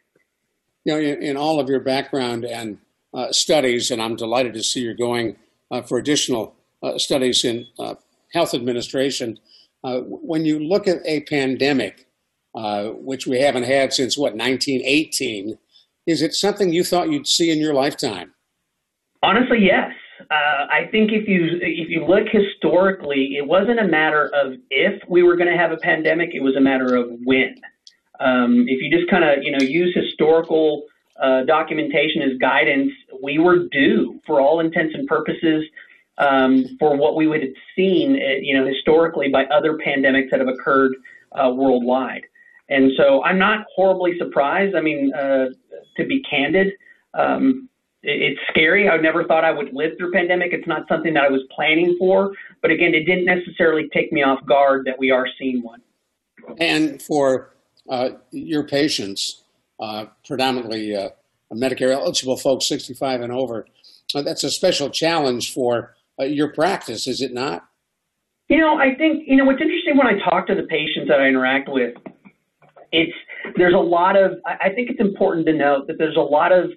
You 0.85 0.93
know, 0.93 0.99
in, 0.99 1.23
in 1.23 1.37
all 1.37 1.59
of 1.59 1.69
your 1.69 1.79
background 1.79 2.45
and 2.45 2.77
uh, 3.13 3.31
studies, 3.31 3.91
and 3.91 4.01
I'm 4.01 4.15
delighted 4.15 4.53
to 4.55 4.63
see 4.63 4.81
you're 4.81 4.95
going 4.95 5.37
uh, 5.71 5.81
for 5.81 5.97
additional 5.97 6.55
uh, 6.81 6.97
studies 6.97 7.45
in 7.45 7.67
uh, 7.79 7.95
health 8.33 8.53
administration. 8.53 9.39
Uh, 9.83 9.99
when 9.99 10.45
you 10.45 10.59
look 10.59 10.87
at 10.87 10.97
a 11.05 11.21
pandemic, 11.21 12.07
uh, 12.55 12.89
which 12.89 13.25
we 13.25 13.39
haven't 13.39 13.63
had 13.63 13.93
since 13.93 14.17
what 14.17 14.35
1918. 14.35 15.57
Is 16.05 16.21
it 16.21 16.33
something 16.33 16.73
you 16.73 16.83
thought 16.83 17.09
you'd 17.09 17.27
see 17.27 17.51
in 17.51 17.59
your 17.59 17.73
lifetime? 17.73 18.33
Honestly, 19.21 19.59
yes. 19.61 19.91
Uh, 20.29 20.67
I 20.69 20.87
think 20.91 21.11
if 21.11 21.27
you 21.27 21.59
if 21.61 21.89
you 21.89 22.05
look 22.05 22.27
historically, 22.31 23.35
it 23.37 23.47
wasn't 23.47 23.79
a 23.79 23.87
matter 23.87 24.29
of 24.33 24.53
if 24.69 25.01
we 25.09 25.23
were 25.23 25.35
going 25.35 25.51
to 25.51 25.57
have 25.57 25.71
a 25.71 25.77
pandemic; 25.77 26.31
it 26.33 26.41
was 26.41 26.55
a 26.55 26.61
matter 26.61 26.95
of 26.95 27.09
when. 27.23 27.55
Um, 28.19 28.65
if 28.67 28.81
you 28.81 28.95
just 28.95 29.09
kind 29.09 29.23
of 29.23 29.43
you 29.43 29.51
know 29.51 29.63
use 29.63 29.95
historical 29.95 30.83
uh, 31.21 31.43
documentation 31.43 32.21
as 32.21 32.37
guidance, 32.39 32.91
we 33.21 33.39
were 33.39 33.67
due, 33.71 34.19
for 34.25 34.41
all 34.41 34.59
intents 34.59 34.93
and 34.95 35.07
purposes, 35.07 35.63
um, 36.17 36.65
for 36.79 36.95
what 36.95 37.15
we 37.15 37.27
would 37.27 37.41
have 37.41 37.53
seen, 37.75 38.15
uh, 38.15 38.39
you 38.41 38.57
know, 38.57 38.65
historically 38.65 39.29
by 39.29 39.45
other 39.45 39.77
pandemics 39.77 40.29
that 40.31 40.39
have 40.39 40.49
occurred 40.49 40.93
uh, 41.33 41.51
worldwide. 41.51 42.23
And 42.69 42.91
so 42.97 43.23
I'm 43.23 43.37
not 43.37 43.65
horribly 43.75 44.17
surprised. 44.17 44.75
I 44.75 44.81
mean, 44.81 45.11
uh, 45.13 45.47
to 45.97 46.05
be 46.05 46.21
candid, 46.29 46.73
um, 47.13 47.69
it, 48.01 48.21
it's 48.21 48.39
scary. 48.49 48.89
I 48.89 48.97
never 48.97 49.25
thought 49.25 49.43
I 49.43 49.51
would 49.51 49.73
live 49.73 49.91
through 49.97 50.11
pandemic. 50.11 50.53
It's 50.53 50.67
not 50.67 50.87
something 50.87 51.13
that 51.13 51.23
I 51.23 51.29
was 51.29 51.41
planning 51.55 51.95
for. 51.99 52.31
But 52.61 52.71
again, 52.71 52.93
it 52.93 53.05
didn't 53.05 53.25
necessarily 53.25 53.89
take 53.93 54.11
me 54.11 54.23
off 54.23 54.45
guard 54.45 54.85
that 54.85 54.97
we 54.97 55.11
are 55.11 55.27
seeing 55.39 55.61
one. 55.61 55.81
And 56.59 57.01
for 57.01 57.53
uh, 57.89 58.09
your 58.31 58.63
patients, 58.63 59.43
uh, 59.79 60.05
predominantly 60.25 60.95
uh, 60.95 61.09
Medicare 61.51 61.91
eligible 61.91 62.37
folks 62.37 62.67
65 62.67 63.21
and 63.21 63.31
over, 63.31 63.65
uh, 64.15 64.21
that's 64.21 64.43
a 64.43 64.49
special 64.49 64.89
challenge 64.89 65.53
for 65.53 65.95
uh, 66.19 66.23
your 66.23 66.51
practice, 66.53 67.07
is 67.07 67.21
it 67.21 67.33
not? 67.33 67.67
You 68.49 68.59
know, 68.59 68.77
I 68.77 68.93
think, 68.95 69.23
you 69.25 69.35
know, 69.35 69.45
what's 69.45 69.61
interesting 69.61 69.97
when 69.97 70.07
I 70.07 70.19
talk 70.29 70.47
to 70.47 70.55
the 70.55 70.63
patients 70.63 71.07
that 71.07 71.19
I 71.19 71.27
interact 71.27 71.69
with, 71.69 71.95
it's 72.93 73.13
there's 73.57 73.73
a 73.73 73.77
lot 73.77 74.15
of 74.15 74.37
I 74.45 74.69
think 74.69 74.89
it's 74.89 75.01
important 75.01 75.45
to 75.47 75.53
note 75.53 75.87
that 75.87 75.97
there's 75.97 76.15
a 76.15 76.21
lot 76.21 76.53
of 76.53 76.71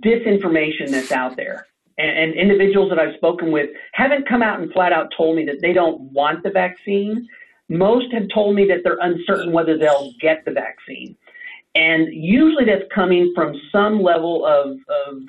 disinformation 0.00 0.90
that's 0.90 1.12
out 1.12 1.36
there. 1.36 1.66
And, 1.98 2.10
and 2.10 2.34
individuals 2.34 2.90
that 2.90 2.98
I've 2.98 3.14
spoken 3.16 3.52
with 3.52 3.70
haven't 3.92 4.28
come 4.28 4.42
out 4.42 4.60
and 4.60 4.70
flat 4.72 4.92
out 4.92 5.12
told 5.16 5.36
me 5.36 5.46
that 5.46 5.60
they 5.62 5.72
don't 5.72 6.00
want 6.12 6.42
the 6.42 6.50
vaccine. 6.50 7.26
Most 7.68 8.12
have 8.12 8.24
told 8.34 8.54
me 8.54 8.66
that 8.66 8.80
they're 8.84 8.98
uncertain 9.00 9.52
whether 9.52 9.78
they'll 9.78 10.12
get 10.20 10.44
the 10.44 10.50
vaccine. 10.50 11.16
And 11.74 12.08
usually 12.12 12.64
that's 12.64 12.84
coming 12.94 13.32
from 13.34 13.54
some 13.70 14.02
level 14.02 14.44
of, 14.44 14.76
of 14.88 15.22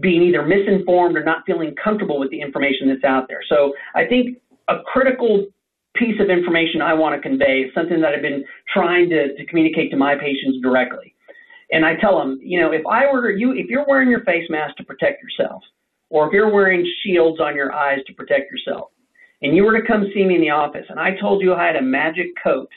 being 0.00 0.22
either 0.22 0.42
misinformed 0.42 1.16
or 1.16 1.24
not 1.24 1.44
feeling 1.46 1.74
comfortable 1.82 2.18
with 2.18 2.30
the 2.30 2.40
information 2.40 2.88
that's 2.88 3.04
out 3.04 3.28
there. 3.28 3.40
So 3.48 3.74
I 3.94 4.06
think 4.06 4.38
a 4.68 4.80
critical 4.84 5.46
piece 5.98 6.20
of 6.20 6.30
information 6.30 6.80
I 6.80 6.94
want 6.94 7.14
to 7.14 7.28
convey 7.28 7.70
something 7.74 8.00
that 8.00 8.14
I've 8.14 8.22
been 8.22 8.44
trying 8.72 9.08
to, 9.10 9.34
to 9.34 9.46
communicate 9.46 9.90
to 9.90 9.96
my 9.96 10.14
patients 10.14 10.58
directly. 10.62 11.14
And 11.70 11.84
I 11.84 11.96
tell 11.96 12.18
them, 12.18 12.38
you 12.42 12.60
know, 12.60 12.72
if 12.72 12.86
I 12.86 13.10
were 13.12 13.30
you, 13.30 13.52
if 13.52 13.66
you're 13.68 13.86
wearing 13.86 14.08
your 14.08 14.24
face 14.24 14.48
mask 14.48 14.76
to 14.76 14.84
protect 14.84 15.22
yourself, 15.22 15.62
or 16.10 16.26
if 16.26 16.32
you're 16.32 16.52
wearing 16.52 16.86
shields 17.04 17.40
on 17.40 17.54
your 17.54 17.72
eyes 17.72 17.98
to 18.06 18.14
protect 18.14 18.50
yourself, 18.50 18.90
and 19.42 19.54
you 19.54 19.64
were 19.64 19.78
to 19.78 19.86
come 19.86 20.06
see 20.14 20.24
me 20.24 20.36
in 20.36 20.40
the 20.40 20.50
office, 20.50 20.86
and 20.88 20.98
I 20.98 21.10
told 21.20 21.42
you 21.42 21.54
I 21.54 21.66
had 21.66 21.76
a 21.76 21.82
magic 21.82 22.28
coat 22.42 22.70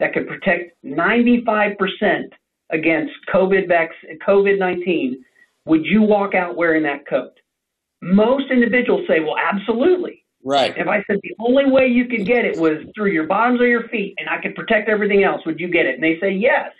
that 0.00 0.12
could 0.14 0.26
protect 0.26 0.72
95% 0.84 1.76
against 2.70 3.12
COVID 3.32 3.68
COVID-19, 4.26 5.12
would 5.66 5.84
you 5.84 6.02
walk 6.02 6.34
out 6.34 6.56
wearing 6.56 6.82
that 6.84 7.06
coat? 7.08 7.32
Most 8.00 8.50
individuals 8.50 9.02
say, 9.08 9.20
well, 9.20 9.36
absolutely. 9.36 10.17
Right. 10.44 10.72
If 10.76 10.86
I 10.86 11.02
said 11.06 11.18
the 11.22 11.34
only 11.40 11.70
way 11.70 11.88
you 11.88 12.06
could 12.06 12.24
get 12.24 12.44
it 12.44 12.58
was 12.58 12.84
through 12.94 13.10
your 13.10 13.26
bottoms 13.26 13.60
or 13.60 13.66
your 13.66 13.88
feet 13.88 14.14
and 14.18 14.28
I 14.28 14.40
could 14.40 14.54
protect 14.54 14.88
everything 14.88 15.24
else, 15.24 15.44
would 15.44 15.58
you 15.58 15.70
get 15.70 15.86
it? 15.86 15.94
And 15.94 16.02
they 16.02 16.18
say 16.20 16.30
yes. 16.32 16.70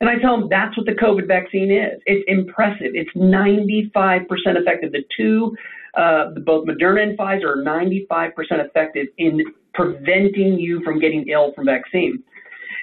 And 0.00 0.08
I 0.08 0.16
tell 0.16 0.38
them 0.38 0.48
that's 0.50 0.76
what 0.76 0.86
the 0.86 0.92
COVID 0.92 1.28
vaccine 1.28 1.70
is. 1.70 2.00
It's 2.06 2.24
impressive. 2.26 2.92
It's 2.94 3.10
95% 3.14 4.26
effective. 4.28 4.92
The 4.92 5.04
two, 5.16 5.56
uh, 5.94 6.30
both 6.44 6.66
Moderna 6.66 7.02
and 7.02 7.18
Pfizer, 7.18 7.44
are 7.44 7.62
95% 7.62 8.32
effective 8.50 9.06
in 9.18 9.40
preventing 9.74 10.58
you 10.58 10.82
from 10.84 10.98
getting 10.98 11.28
ill 11.28 11.52
from 11.54 11.66
vaccine. 11.66 12.22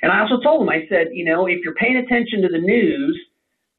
And 0.04 0.12
I 0.12 0.20
also 0.20 0.40
told 0.42 0.62
them, 0.62 0.70
I 0.70 0.86
said, 0.90 1.08
you 1.12 1.26
know, 1.26 1.48
if 1.48 1.60
you're 1.64 1.74
paying 1.74 1.98
attention 1.98 2.42
to 2.44 2.50
the 2.50 2.60
news, 2.60 3.20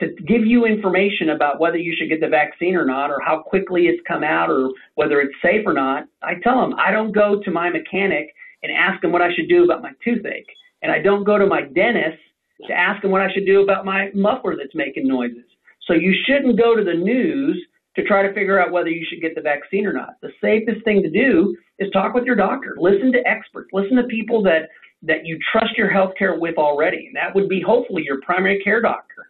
to 0.00 0.08
give 0.26 0.46
you 0.46 0.64
information 0.64 1.30
about 1.30 1.58
whether 1.58 1.76
you 1.76 1.94
should 1.96 2.08
get 2.08 2.20
the 2.20 2.28
vaccine 2.28 2.76
or 2.76 2.84
not, 2.84 3.10
or 3.10 3.18
how 3.24 3.40
quickly 3.40 3.82
it's 3.86 4.02
come 4.06 4.22
out, 4.22 4.50
or 4.50 4.70
whether 4.94 5.20
it's 5.20 5.34
safe 5.42 5.66
or 5.66 5.72
not. 5.72 6.04
I 6.22 6.34
tell 6.42 6.60
them 6.60 6.74
I 6.78 6.90
don't 6.90 7.12
go 7.12 7.40
to 7.42 7.50
my 7.50 7.70
mechanic 7.70 8.32
and 8.62 8.72
ask 8.72 9.02
him 9.02 9.12
what 9.12 9.22
I 9.22 9.32
should 9.34 9.48
do 9.48 9.64
about 9.64 9.82
my 9.82 9.92
toothache, 10.04 10.48
and 10.82 10.92
I 10.92 11.00
don't 11.00 11.24
go 11.24 11.38
to 11.38 11.46
my 11.46 11.62
dentist 11.62 12.18
to 12.66 12.72
ask 12.72 13.02
him 13.02 13.10
what 13.10 13.20
I 13.20 13.32
should 13.32 13.46
do 13.46 13.62
about 13.62 13.84
my 13.84 14.10
muffler 14.14 14.56
that's 14.56 14.74
making 14.74 15.06
noises. 15.06 15.44
So 15.86 15.94
you 15.94 16.14
shouldn't 16.26 16.58
go 16.58 16.76
to 16.76 16.84
the 16.84 16.94
news 16.94 17.60
to 17.96 18.04
try 18.04 18.22
to 18.22 18.32
figure 18.34 18.60
out 18.60 18.72
whether 18.72 18.90
you 18.90 19.04
should 19.08 19.20
get 19.20 19.34
the 19.34 19.40
vaccine 19.40 19.86
or 19.86 19.92
not. 19.92 20.20
The 20.22 20.30
safest 20.40 20.84
thing 20.84 21.02
to 21.02 21.10
do 21.10 21.56
is 21.78 21.90
talk 21.92 22.14
with 22.14 22.24
your 22.24 22.36
doctor. 22.36 22.76
Listen 22.78 23.12
to 23.12 23.26
experts. 23.26 23.70
Listen 23.72 23.96
to 23.96 24.04
people 24.04 24.42
that 24.44 24.68
that 25.02 25.24
you 25.24 25.38
trust 25.52 25.76
your 25.76 25.88
health 25.88 26.12
care 26.18 26.38
with 26.40 26.56
already. 26.56 27.06
And 27.06 27.14
that 27.14 27.32
would 27.32 27.48
be 27.48 27.62
hopefully 27.64 28.02
your 28.04 28.20
primary 28.22 28.60
care 28.64 28.82
doctor 28.82 29.27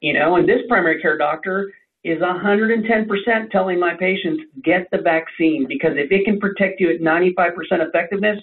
you 0.00 0.12
know, 0.12 0.36
and 0.36 0.48
this 0.48 0.60
primary 0.68 1.00
care 1.00 1.18
doctor 1.18 1.72
is 2.04 2.18
110% 2.20 3.50
telling 3.50 3.80
my 3.80 3.94
patients 3.94 4.44
get 4.62 4.88
the 4.92 4.98
vaccine 4.98 5.66
because 5.68 5.92
if 5.96 6.12
it 6.12 6.24
can 6.24 6.38
protect 6.38 6.80
you 6.80 6.90
at 6.90 7.00
95% 7.00 7.52
effectiveness, 7.72 8.38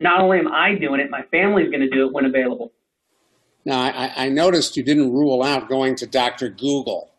not 0.00 0.20
only 0.20 0.38
am 0.38 0.48
I 0.48 0.74
doing 0.74 1.00
it, 1.00 1.10
my 1.10 1.22
family's 1.30 1.70
going 1.70 1.82
to 1.82 1.90
do 1.90 2.06
it 2.06 2.12
when 2.12 2.24
available. 2.24 2.72
Now, 3.64 3.80
I, 3.80 4.12
I 4.16 4.28
noticed 4.28 4.76
you 4.76 4.82
didn't 4.82 5.12
rule 5.12 5.42
out 5.42 5.68
going 5.68 5.94
to 5.96 6.06
Dr. 6.06 6.48
Google. 6.48 7.10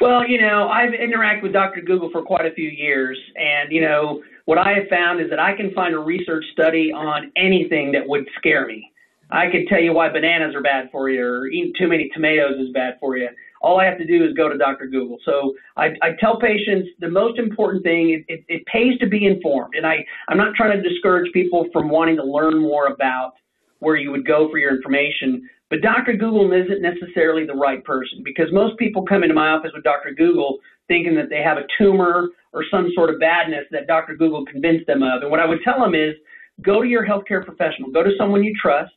Well, 0.00 0.28
you 0.28 0.40
know, 0.40 0.68
I've 0.68 0.90
interacted 0.90 1.44
with 1.44 1.52
Dr. 1.52 1.80
Google 1.80 2.10
for 2.10 2.22
quite 2.22 2.46
a 2.46 2.52
few 2.52 2.68
years, 2.68 3.16
and 3.36 3.70
you 3.70 3.80
know, 3.80 4.22
what 4.44 4.58
I 4.58 4.72
have 4.72 4.88
found 4.88 5.20
is 5.20 5.30
that 5.30 5.38
I 5.38 5.56
can 5.56 5.72
find 5.72 5.94
a 5.94 5.98
research 5.98 6.44
study 6.52 6.92
on 6.92 7.30
anything 7.36 7.92
that 7.92 8.06
would 8.06 8.26
scare 8.36 8.66
me. 8.66 8.90
I 9.30 9.50
could 9.50 9.66
tell 9.68 9.80
you 9.80 9.92
why 9.92 10.08
bananas 10.10 10.54
are 10.54 10.62
bad 10.62 10.88
for 10.92 11.08
you 11.08 11.22
or 11.22 11.46
eating 11.46 11.72
too 11.78 11.88
many 11.88 12.10
tomatoes 12.12 12.60
is 12.60 12.72
bad 12.72 12.94
for 13.00 13.16
you. 13.16 13.28
All 13.62 13.80
I 13.80 13.86
have 13.86 13.98
to 13.98 14.06
do 14.06 14.24
is 14.24 14.34
go 14.34 14.48
to 14.48 14.58
Dr. 14.58 14.86
Google. 14.86 15.18
So 15.24 15.54
I, 15.76 15.88
I 16.02 16.10
tell 16.20 16.38
patients 16.38 16.88
the 17.00 17.08
most 17.08 17.38
important 17.38 17.82
thing, 17.82 18.22
it, 18.28 18.44
it, 18.48 18.66
pays 18.66 18.98
to 18.98 19.06
be 19.06 19.26
informed. 19.26 19.74
And 19.74 19.86
I, 19.86 20.04
I'm 20.28 20.36
not 20.36 20.54
trying 20.54 20.80
to 20.80 20.86
discourage 20.86 21.32
people 21.32 21.66
from 21.72 21.88
wanting 21.88 22.16
to 22.16 22.24
learn 22.24 22.60
more 22.60 22.88
about 22.88 23.32
where 23.78 23.96
you 23.96 24.10
would 24.10 24.26
go 24.26 24.50
for 24.50 24.58
your 24.58 24.74
information. 24.76 25.48
But 25.70 25.80
Dr. 25.80 26.12
Google 26.12 26.52
isn't 26.52 26.82
necessarily 26.82 27.46
the 27.46 27.54
right 27.54 27.82
person 27.84 28.20
because 28.22 28.52
most 28.52 28.78
people 28.78 29.02
come 29.02 29.22
into 29.22 29.34
my 29.34 29.48
office 29.48 29.70
with 29.74 29.84
Dr. 29.84 30.12
Google 30.12 30.58
thinking 30.86 31.14
that 31.14 31.30
they 31.30 31.40
have 31.42 31.56
a 31.56 31.66
tumor 31.78 32.28
or 32.52 32.64
some 32.70 32.90
sort 32.94 33.08
of 33.08 33.18
badness 33.18 33.64
that 33.70 33.86
Dr. 33.86 34.14
Google 34.14 34.44
convinced 34.44 34.86
them 34.86 35.02
of. 35.02 35.22
And 35.22 35.30
what 35.30 35.40
I 35.40 35.46
would 35.46 35.60
tell 35.64 35.80
them 35.80 35.94
is 35.94 36.14
go 36.60 36.82
to 36.82 36.88
your 36.88 37.06
healthcare 37.06 37.44
professional, 37.44 37.90
go 37.90 38.02
to 38.02 38.10
someone 38.18 38.44
you 38.44 38.52
trust 38.60 38.92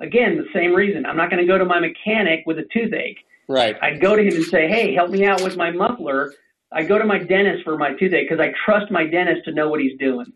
Again, 0.00 0.36
the 0.36 0.48
same 0.52 0.74
reason. 0.74 1.06
I'm 1.06 1.16
not 1.16 1.30
going 1.30 1.40
to 1.40 1.46
go 1.46 1.58
to 1.58 1.64
my 1.64 1.80
mechanic 1.80 2.40
with 2.46 2.58
a 2.58 2.64
toothache. 2.72 3.18
Right. 3.48 3.76
I'd 3.80 4.00
go 4.00 4.16
to 4.16 4.22
him 4.22 4.34
and 4.34 4.44
say, 4.44 4.68
hey, 4.68 4.94
help 4.94 5.10
me 5.10 5.24
out 5.24 5.42
with 5.42 5.56
my 5.56 5.70
muffler. 5.70 6.34
I 6.72 6.82
go 6.82 6.98
to 6.98 7.04
my 7.04 7.18
dentist 7.18 7.62
for 7.62 7.78
my 7.78 7.90
toothache 7.94 8.28
because 8.28 8.44
I 8.44 8.52
trust 8.64 8.90
my 8.90 9.06
dentist 9.06 9.44
to 9.44 9.52
know 9.52 9.68
what 9.68 9.80
he's 9.80 9.96
doing. 9.98 10.32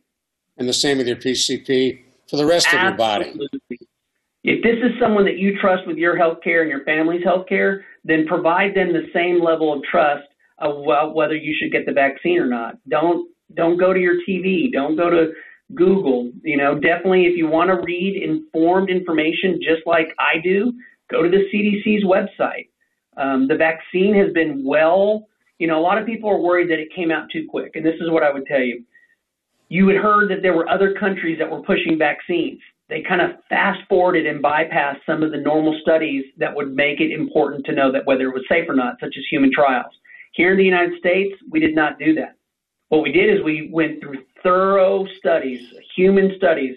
And 0.57 0.69
the 0.69 0.73
same 0.73 0.99
with 0.99 1.09
your 1.09 1.17
PCP 1.17 2.01
for 2.29 2.37
the 2.37 2.47
rest 2.47 2.69
Absolutely. 2.73 2.87
of 2.87 3.43
your 3.43 3.49
body. 3.49 3.79
If 4.45 4.63
this 4.63 4.77
is 4.77 4.99
someone 5.01 5.25
that 5.25 5.39
you 5.39 5.59
trust 5.61 5.87
with 5.87 5.97
your 5.97 6.17
health 6.17 6.39
care 6.45 6.63
and 6.63 6.71
your 6.71 6.85
family's 6.85 7.25
health 7.25 7.47
care, 7.49 7.85
then 8.05 8.27
provide 8.27 8.75
them 8.75 8.93
the 8.93 9.09
same 9.13 9.43
level 9.43 9.73
of 9.73 9.83
trust 9.83 10.27
of 10.59 10.77
well, 10.85 11.13
whether 11.13 11.37
you 11.37 11.55
should 11.61 11.73
get 11.73 11.87
the 11.87 11.93
vaccine 11.93 12.39
or 12.39 12.47
not. 12.47 12.77
Don't 12.89 13.29
don't 13.55 13.79
go 13.79 13.93
to 13.93 14.01
your 14.01 14.17
TV. 14.29 14.71
Don't 14.73 14.97
go 14.97 15.09
to 15.11 15.33
Google. 15.75 16.31
You 16.43 16.57
know, 16.57 16.75
definitely 16.75 17.27
if 17.27 17.37
you 17.37 17.47
want 17.47 17.69
to 17.69 17.81
read 17.85 18.23
informed 18.23 18.91
information 18.91 19.61
just 19.63 19.87
like 19.87 20.09
I 20.19 20.39
do, 20.43 20.73
go 21.11 21.23
to 21.23 21.29
the 21.29 21.45
CDC's 21.53 22.05
website. 22.05 22.69
Um, 23.17 23.49
the 23.49 23.57
vaccine 23.57 24.15
has 24.15 24.33
been 24.33 24.65
well, 24.65 25.27
you 25.59 25.67
know, 25.67 25.79
a 25.79 25.83
lot 25.83 25.99
of 25.99 26.07
people 26.07 26.31
are 26.31 26.41
worried 26.41 26.71
that 26.71 26.79
it 26.79 26.89
came 26.95 27.11
out 27.11 27.29
too 27.33 27.47
quick. 27.49 27.73
And 27.75 27.85
this 27.85 27.97
is 28.01 28.11
what 28.11 28.23
I 28.23 28.33
would 28.33 28.47
tell 28.47 28.61
you. 28.61 28.85
You 29.69 29.89
had 29.89 29.99
heard 29.99 30.31
that 30.31 30.41
there 30.41 30.55
were 30.55 30.69
other 30.69 30.95
countries 30.95 31.39
that 31.39 31.51
were 31.51 31.63
pushing 31.63 31.99
vaccines. 31.99 32.61
They 32.89 33.03
kind 33.07 33.21
of 33.21 33.33
fast 33.51 33.81
forwarded 33.89 34.27
and 34.27 34.43
bypassed 34.43 35.01
some 35.05 35.23
of 35.23 35.31
the 35.31 35.37
normal 35.37 35.79
studies 35.83 36.25
that 36.39 36.55
would 36.55 36.75
make 36.75 37.01
it 37.01 37.13
important 37.13 37.67
to 37.67 37.75
know 37.75 37.93
that 37.93 38.07
whether 38.07 38.29
it 38.29 38.33
was 38.33 38.45
safe 38.49 38.65
or 38.67 38.75
not, 38.75 38.95
such 38.99 39.15
as 39.19 39.25
human 39.31 39.51
trials. 39.53 39.93
Here 40.33 40.53
in 40.53 40.57
the 40.57 40.65
United 40.65 40.99
States, 40.99 41.35
we 41.51 41.61
did 41.61 41.75
not 41.75 41.99
do 41.99 42.15
that. 42.15 42.37
What 42.89 43.03
we 43.03 43.13
did 43.13 43.29
is 43.29 43.45
we 43.45 43.69
went 43.71 44.01
through 44.01 44.23
thorough 44.43 45.07
studies, 45.19 45.61
human 45.97 46.35
studies 46.37 46.77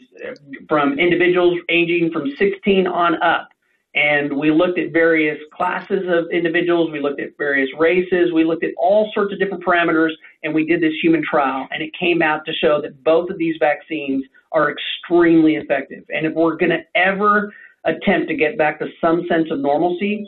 from 0.67 1.00
individuals 1.00 1.60
aging 1.69 2.12
from 2.12 2.32
16 2.38 2.88
on 2.88 3.21
up. 3.21 3.50
And 3.93 4.38
we 4.38 4.52
looked 4.52 4.80
at 4.80 4.93
various 4.93 5.38
classes 5.54 6.06
of 6.08 6.32
individuals, 6.32 6.91
we 6.91 7.02
looked 7.02 7.19
at 7.19 7.38
various 7.38 7.69
races, 7.78 8.32
we 8.34 8.45
looked 8.45 8.63
at 8.63 8.71
all 8.78 9.12
sorts 9.13 9.34
of 9.34 9.39
different 9.39 9.65
parameters, 9.65 10.12
and 10.43 10.54
we 10.54 10.65
did 10.65 10.82
this 10.82 10.93
human 11.02 11.21
trial. 11.30 11.67
And 11.71 11.84
it 11.84 11.91
came 12.00 12.21
out 12.21 12.45
to 12.45 12.54
show 12.54 12.82
that 12.82 13.04
both 13.04 13.30
of 13.30 13.38
these 13.38 13.56
vaccines 13.60 14.24
are 14.54 14.71
extremely 14.71 15.58
effective. 15.58 16.06
And 16.10 16.26
if 16.26 16.34
we're 16.34 16.56
going 16.56 16.69
to 16.69 16.84
ever 16.95 17.54
attempt 17.84 18.30
to 18.30 18.36
get 18.36 18.58
back 18.58 18.80
to 18.80 18.88
some 19.02 19.26
sense 19.28 19.50
of 19.52 19.60
normalcy, 19.60 20.26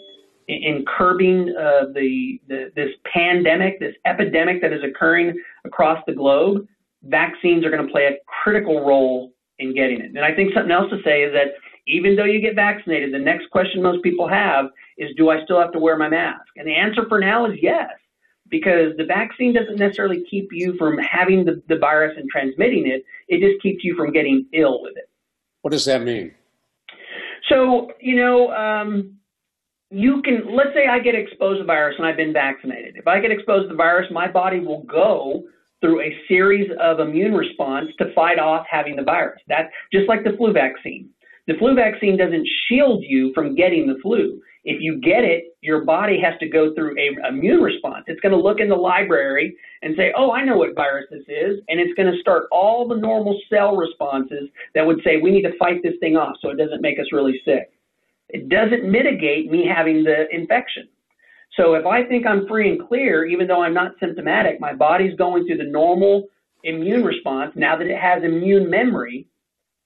in 0.48 0.84
curbing 0.98 1.54
uh, 1.58 1.86
the, 1.94 2.40
the, 2.48 2.72
this 2.76 2.90
pandemic, 3.14 3.80
this 3.80 3.96
epidemic 4.06 4.62
that 4.62 4.74
is 4.74 4.82
occurring 4.84 5.40
across 5.64 6.04
the 6.06 6.14
globe, 6.14 6.68
vaccines 7.04 7.66
are 7.66 7.70
going 7.70 7.86
to 7.86 7.92
play 7.92 8.06
a 8.06 8.18
critical 8.44 8.86
role 8.86 9.34
in 9.60 9.74
getting 9.74 10.00
it. 10.00 10.12
And 10.16 10.20
I 10.20 10.34
think 10.34 10.54
something 10.54 10.72
else 10.72 10.90
to 10.90 11.02
say 11.04 11.24
is 11.24 11.34
that 11.34 11.54
even 11.88 12.16
though 12.16 12.24
you 12.24 12.40
get 12.40 12.56
vaccinated, 12.56 13.14
the 13.14 13.20
next 13.20 13.50
question 13.50 13.82
most 13.82 14.04
people 14.04 14.28
have 14.28 14.68
is, 14.98 15.10
do 15.18 15.30
I 15.30 15.44
still 15.44 15.60
have 15.60 15.72
to 15.74 15.80
wear 15.80 15.98
my 15.98 16.10
mask? 16.10 16.48
And 16.56 16.68
the 16.68 16.76
answer 16.76 17.04
for 17.10 17.20
now 17.20 17.46
is 17.46 17.58
yes, 17.62 17.90
because 18.50 18.96
the 18.98 19.06
vaccine 19.06 19.54
doesn't 19.54 19.78
necessarily 19.78 20.24
keep 20.30 20.50
you 20.52 20.76
from 20.78 20.98
having 20.98 21.44
the, 21.46 21.62
the 21.68 21.78
virus 21.78 22.14
and 22.18 22.30
transmitting 22.30 22.88
it. 22.88 23.04
It 23.28 23.46
just 23.46 23.62
keeps 23.62 23.84
you 23.84 23.96
from 23.96 24.12
getting 24.12 24.46
ill 24.54 24.82
with 24.82 24.96
it. 24.96 25.10
What 25.62 25.72
does 25.72 25.86
that 25.86 26.02
mean? 26.02 26.34
So, 27.50 27.92
you 28.00 28.16
know, 28.16 28.54
um, 28.54 29.18
you 29.90 30.22
can, 30.22 30.56
let's 30.56 30.74
say 30.74 30.88
I 30.88 31.00
get 31.00 31.16
exposed 31.16 31.60
to 31.60 31.64
the 31.64 31.68
virus 31.68 31.96
and 31.98 32.08
I've 32.08 32.18
been 32.18 32.34
vaccinated. 32.34 32.96
If 32.96 33.08
I 33.08 33.20
get 33.20 33.32
exposed 33.32 33.66
to 33.66 33.70
the 33.70 33.76
virus, 33.76 34.08
my 34.12 34.32
body 34.32 34.60
will 34.60 34.84
go 34.84 35.44
through 35.84 36.02
a 36.02 36.16
series 36.30 36.72
of 36.82 37.02
immune 37.02 37.34
response 37.34 37.90
to 37.98 38.14
fight 38.14 38.40
off 38.40 38.66
having 38.72 38.96
the 38.96 39.04
virus. 39.04 39.42
That's 39.50 39.68
just 39.92 40.08
like 40.08 40.24
the 40.24 40.32
flu 40.38 40.54
vaccine. 40.54 41.10
The 41.46 41.56
flu 41.60 41.76
vaccine 41.76 42.18
doesn't 42.18 42.48
shield 42.70 43.04
you 43.06 43.34
from 43.34 43.54
getting 43.54 43.86
the 43.86 44.00
flu. 44.02 44.40
If 44.64 44.82
you 44.82 45.02
get 45.02 45.26
it, 45.26 45.58
your 45.60 45.84
body 45.84 46.18
has 46.24 46.40
to 46.40 46.48
go 46.48 46.74
through 46.74 46.96
a 46.98 47.28
immune 47.28 47.62
response. 47.62 48.06
It's 48.08 48.22
going 48.22 48.32
to 48.32 48.40
look 48.40 48.62
in 48.62 48.70
the 48.70 48.76
library 48.76 49.58
and 49.82 49.94
say, 49.98 50.14
"Oh, 50.16 50.32
I 50.32 50.46
know 50.46 50.56
what 50.56 50.74
virus 50.74 51.06
this 51.12 51.26
is," 51.28 51.60
and 51.68 51.82
it's 51.82 51.94
going 51.96 52.10
to 52.10 52.18
start 52.22 52.44
all 52.50 52.88
the 52.88 52.96
normal 52.96 53.38
cell 53.50 53.76
responses 53.76 54.48
that 54.74 54.86
would 54.86 55.02
say, 55.04 55.18
"We 55.18 55.32
need 55.32 55.42
to 55.42 55.58
fight 55.58 55.84
this 55.84 55.96
thing 56.00 56.16
off 56.16 56.38
so 56.42 56.50
it 56.50 56.58
doesn't 56.58 56.82
make 56.82 56.98
us 56.98 57.12
really 57.12 57.42
sick." 57.44 57.72
It 58.30 58.48
doesn't 58.48 58.90
mitigate 58.90 59.52
me 59.52 59.68
having 59.68 60.06
the 60.06 60.34
infection. 60.34 60.88
So 61.58 61.76
if 61.76 61.86
I 61.86 62.04
think 62.04 62.26
I'm 62.26 62.48
free 62.48 62.70
and 62.70 62.88
clear, 62.88 63.26
even 63.26 63.48
though 63.48 63.62
I'm 63.62 63.74
not 63.74 63.94
symptomatic, 64.00 64.60
my 64.60 64.74
body's 64.74 65.16
going 65.16 65.46
through 65.46 65.58
the 65.58 65.70
normal 65.70 66.28
immune 66.64 67.04
response. 67.04 67.52
Now 67.56 67.78
that 67.78 67.88
it 67.88 68.00
has 68.00 68.24
immune 68.24 68.70
memory, 68.70 69.28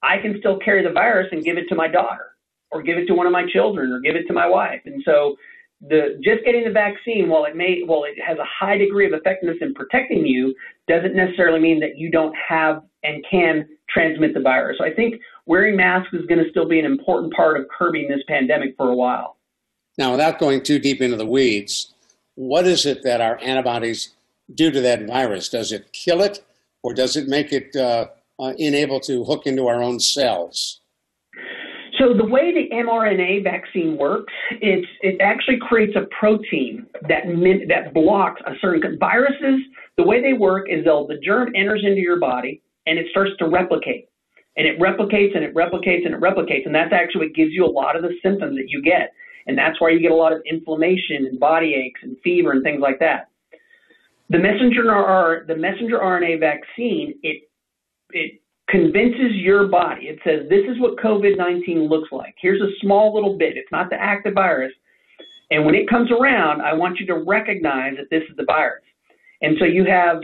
I 0.01 0.17
can 0.21 0.37
still 0.39 0.59
carry 0.59 0.83
the 0.83 0.93
virus 0.93 1.27
and 1.31 1.43
give 1.43 1.57
it 1.57 1.65
to 1.69 1.75
my 1.75 1.87
daughter 1.87 2.35
or 2.71 2.81
give 2.81 2.97
it 2.97 3.07
to 3.07 3.13
one 3.13 3.25
of 3.25 3.31
my 3.31 3.45
children 3.51 3.91
or 3.91 3.99
give 3.99 4.15
it 4.15 4.27
to 4.27 4.33
my 4.33 4.47
wife. 4.47 4.81
And 4.85 5.01
so 5.03 5.35
the 5.81 6.19
just 6.23 6.43
getting 6.45 6.63
the 6.63 6.71
vaccine, 6.71 7.29
while 7.29 7.45
it 7.45 7.55
may 7.55 7.81
while 7.85 8.03
it 8.03 8.15
has 8.25 8.37
a 8.37 8.45
high 8.45 8.77
degree 8.77 9.05
of 9.05 9.13
effectiveness 9.13 9.57
in 9.61 9.73
protecting 9.73 10.25
you, 10.25 10.55
doesn't 10.87 11.15
necessarily 11.15 11.59
mean 11.59 11.79
that 11.81 11.97
you 11.97 12.09
don't 12.09 12.35
have 12.35 12.83
and 13.03 13.23
can 13.29 13.67
transmit 13.89 14.33
the 14.33 14.39
virus. 14.39 14.77
So 14.79 14.85
I 14.85 14.93
think 14.93 15.15
wearing 15.45 15.75
masks 15.75 16.13
is 16.13 16.25
going 16.25 16.43
to 16.43 16.49
still 16.49 16.67
be 16.67 16.79
an 16.79 16.85
important 16.85 17.33
part 17.33 17.59
of 17.59 17.67
curbing 17.77 18.07
this 18.09 18.21
pandemic 18.27 18.75
for 18.75 18.89
a 18.89 18.95
while. 18.95 19.36
Now, 19.97 20.11
without 20.11 20.39
going 20.39 20.61
too 20.63 20.79
deep 20.79 21.01
into 21.01 21.17
the 21.17 21.25
weeds, 21.25 21.93
what 22.35 22.67
is 22.67 22.85
it 22.85 23.03
that 23.03 23.19
our 23.19 23.39
antibodies 23.41 24.13
do 24.53 24.69
to 24.71 24.81
that 24.81 25.07
virus? 25.07 25.49
Does 25.49 25.71
it 25.71 25.91
kill 25.91 26.21
it, 26.21 26.43
or 26.83 26.93
does 26.93 27.15
it 27.15 27.27
make 27.27 27.51
it 27.51 27.75
uh, 27.75 28.07
uh, 28.39 28.53
unable 28.59 28.99
to 29.01 29.23
hook 29.23 29.47
into 29.47 29.67
our 29.67 29.81
own 29.81 29.99
cells? 29.99 30.81
So 31.97 32.13
the 32.13 32.25
way 32.25 32.53
the 32.53 32.69
mRNA 32.75 33.43
vaccine 33.43 33.97
works, 33.97 34.31
it's, 34.51 34.87
it 35.01 35.19
actually 35.19 35.57
creates 35.59 35.95
a 35.95 36.05
protein 36.19 36.85
that 37.09 37.23
that 37.69 37.93
blocks 37.93 38.39
a 38.45 38.51
certain 38.61 38.99
viruses. 38.99 39.61
The 39.97 40.03
way 40.03 40.21
they 40.21 40.33
work 40.33 40.67
is 40.69 40.85
they'll 40.85 41.07
the 41.07 41.17
germ 41.17 41.53
enters 41.55 41.83
into 41.83 42.01
your 42.01 42.19
body 42.19 42.61
and 42.85 42.99
it 42.99 43.07
starts 43.09 43.31
to 43.39 43.49
replicate, 43.49 44.09
and 44.57 44.67
it 44.67 44.79
replicates 44.79 45.35
and 45.35 45.43
it 45.43 45.55
replicates 45.55 46.05
and 46.05 46.13
it 46.13 46.21
replicates, 46.21 46.67
and 46.67 46.75
that's 46.75 46.93
actually 46.93 47.27
what 47.27 47.35
gives 47.35 47.51
you 47.51 47.65
a 47.65 47.67
lot 47.67 47.95
of 47.95 48.03
the 48.03 48.13
symptoms 48.21 48.55
that 48.57 48.69
you 48.69 48.83
get. 48.83 49.11
And 49.47 49.57
that's 49.57 49.79
why 49.79 49.89
you 49.89 49.99
get 49.99 50.11
a 50.11 50.15
lot 50.15 50.33
of 50.33 50.41
inflammation 50.49 51.25
and 51.25 51.39
body 51.39 51.73
aches 51.73 52.01
and 52.03 52.17
fever 52.23 52.51
and 52.51 52.63
things 52.63 52.81
like 52.81 52.99
that. 52.99 53.29
The 54.29 54.39
messenger 54.39 54.91
R, 54.91 55.45
the 55.47 55.55
messenger 55.55 55.99
RNA 55.99 56.41
vaccine, 56.41 57.15
it 57.23 57.49
it 58.11 58.41
convinces 58.69 59.33
your 59.35 59.67
body. 59.67 60.07
It 60.07 60.19
says 60.23 60.49
this 60.49 60.65
is 60.69 60.79
what 60.79 60.97
COVID-19 60.97 61.89
looks 61.89 62.11
like. 62.11 62.35
Here's 62.41 62.61
a 62.61 62.71
small 62.81 63.13
little 63.15 63.37
bit. 63.37 63.55
It's 63.55 63.71
not 63.71 63.89
the 63.89 63.95
active 63.95 64.33
virus. 64.33 64.73
And 65.49 65.65
when 65.65 65.75
it 65.75 65.89
comes 65.89 66.11
around, 66.11 66.61
I 66.61 66.73
want 66.73 66.99
you 66.99 67.05
to 67.07 67.23
recognize 67.25 67.95
that 67.97 68.09
this 68.11 68.23
is 68.29 68.35
the 68.35 68.43
virus. 68.43 68.83
And 69.41 69.55
so 69.59 69.65
you 69.65 69.85
have 69.85 70.21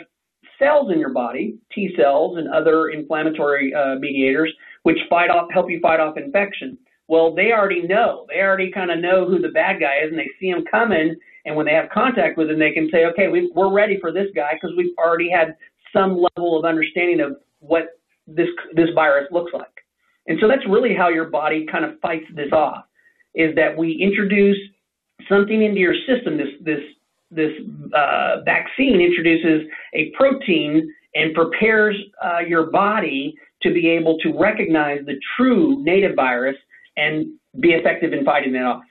cells 0.59 0.91
in 0.91 0.99
your 0.99 1.13
body, 1.13 1.57
T 1.73 1.93
cells 1.97 2.38
and 2.38 2.49
other 2.49 2.89
inflammatory 2.89 3.73
uh, 3.73 3.95
mediators, 3.95 4.53
which 4.83 4.97
fight 5.09 5.29
off, 5.29 5.47
help 5.51 5.69
you 5.69 5.79
fight 5.79 6.01
off 6.01 6.17
infection. 6.17 6.77
Well, 7.13 7.36
they 7.36 7.52
already 7.52 7.84
know. 7.84 8.26
They 8.28 8.39
already 8.39 8.71
kind 8.71 8.89
of 8.89 8.97
know 8.97 9.28
who 9.28 9.38
the 9.38 9.49
bad 9.49 9.80
guy 9.80 9.99
is, 10.04 10.10
and 10.10 10.17
they 10.17 10.32
see 10.39 10.47
him 10.47 10.65
coming. 10.65 11.15
And 11.45 11.56
when 11.56 11.67
they 11.67 11.73
have 11.73 11.91
contact 11.93 12.39
with 12.39 12.49
him, 12.49 12.58
they 12.58 12.71
can 12.71 12.89
say, 12.91 13.06
"Okay, 13.06 13.28
we, 13.28 13.52
we're 13.54 13.71
ready 13.71 13.99
for 13.99 14.12
this 14.12 14.30
guy 14.36 14.54
because 14.56 14.76
we've 14.76 14.97
already 14.97 15.30
had 15.30 15.56
some 15.95 16.26
level 16.36 16.58
of 16.58 16.65
understanding 16.65 17.19
of 17.19 17.38
what 17.60 17.99
this 18.26 18.47
this 18.73 18.89
virus 18.95 19.28
looks 19.30 19.54
like." 19.54 19.86
And 20.26 20.39
so 20.41 20.47
that's 20.47 20.65
really 20.67 20.95
how 20.95 21.10
your 21.10 21.26
body 21.26 21.67
kind 21.71 21.86
of 21.86 21.99
fights 21.99 22.26
this 22.34 22.52
off. 22.52 22.86
Is 23.36 23.54
that 23.54 23.78
we 23.78 23.91
introduce 24.02 24.58
something 25.30 25.62
into 25.62 25.80
your 25.80 25.93
system. 26.08 26.36
This 26.36 26.49
this 26.62 26.82
this 27.30 27.52
uh, 27.93 28.41
vaccine 28.43 29.02
introduces 29.02 29.69
a 29.93 30.10
protein 30.17 30.91
and 31.13 31.36
prepares 31.36 31.95
uh, 32.26 32.39
your 32.39 32.71
body 32.71 33.36
to 33.62 33.71
be 33.71 33.88
able 33.88 34.17
to 34.17 34.36
recognize 34.36 35.06
the 35.06 35.19
true 35.38 35.78
native 35.84 36.15
virus 36.15 36.56
and 36.97 37.27
be 37.60 37.69
effective 37.69 38.13
in 38.13 38.25
fighting 38.25 38.56
it 38.56 38.63
off. 38.63 38.84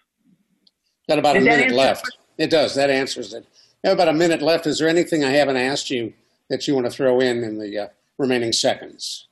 Got 1.09 1.19
about 1.19 1.35
Did 1.35 1.43
a 1.43 1.45
minute 1.47 1.73
left. 1.73 2.17
It 2.38 2.51
does. 2.51 2.75
That 2.75 2.91
answers 2.91 3.35
it. 3.35 3.47
We 3.83 3.88
have 3.88 3.97
about 3.97 4.09
a 4.09 4.12
minute 4.12 4.43
left. 4.43 4.67
Is 4.67 4.79
there 4.79 4.88
anything 4.88 5.25
I 5.25 5.31
haven't 5.31 5.57
asked 5.57 5.91
you 5.91 6.12
that 6.49 6.67
you 6.69 6.75
want 6.75 6.87
to 6.87 6.93
throw 6.93 7.21
in 7.21 7.43
in 7.43 7.59
the 7.59 7.79
uh, 7.79 7.88
remaining 8.19 8.53
seconds? 8.53 9.29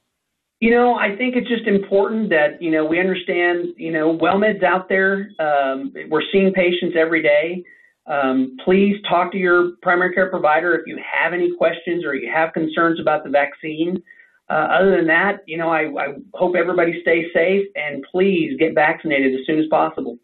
You 0.61 0.70
know, 0.70 0.94
I 0.94 1.16
think 1.16 1.37
it's 1.37 1.48
just 1.48 1.66
important 1.66 2.28
that, 2.30 2.61
you 2.61 2.70
know, 2.70 2.85
we 2.85 3.00
understand, 3.00 3.68
you 3.76 3.90
know, 3.90 4.16
WellMed's 4.16 4.62
out 4.62 4.90
there. 4.90 5.30
Um, 5.38 5.94
we're 6.09 6.22
seeing 6.33 6.52
patients 6.52 6.96
every 6.98 7.22
day. 7.22 7.64
Um, 8.06 8.56
please 8.64 8.96
talk 9.09 9.33
to 9.33 9.38
your 9.38 9.72
primary 9.83 10.12
care 10.12 10.28
provider 10.28 10.74
if 10.74 10.87
you 10.87 10.98
have 10.98 11.33
any 11.33 11.54
questions 11.56 12.04
or 12.04 12.14
you 12.14 12.30
have 12.30 12.52
concerns 12.52 13.00
about 13.00 13.24
the 13.24 13.30
vaccine. 13.30 14.02
Uh, 14.50 14.66
other 14.80 14.96
than 14.96 15.06
that, 15.06 15.44
you 15.46 15.56
know, 15.56 15.68
I, 15.68 15.82
I 15.82 16.14
hope 16.34 16.56
everybody 16.56 17.00
stays 17.02 17.26
safe 17.32 17.68
and 17.76 18.04
please 18.10 18.56
get 18.58 18.74
vaccinated 18.74 19.32
as 19.38 19.46
soon 19.46 19.60
as 19.60 19.66
possible. 19.70 20.18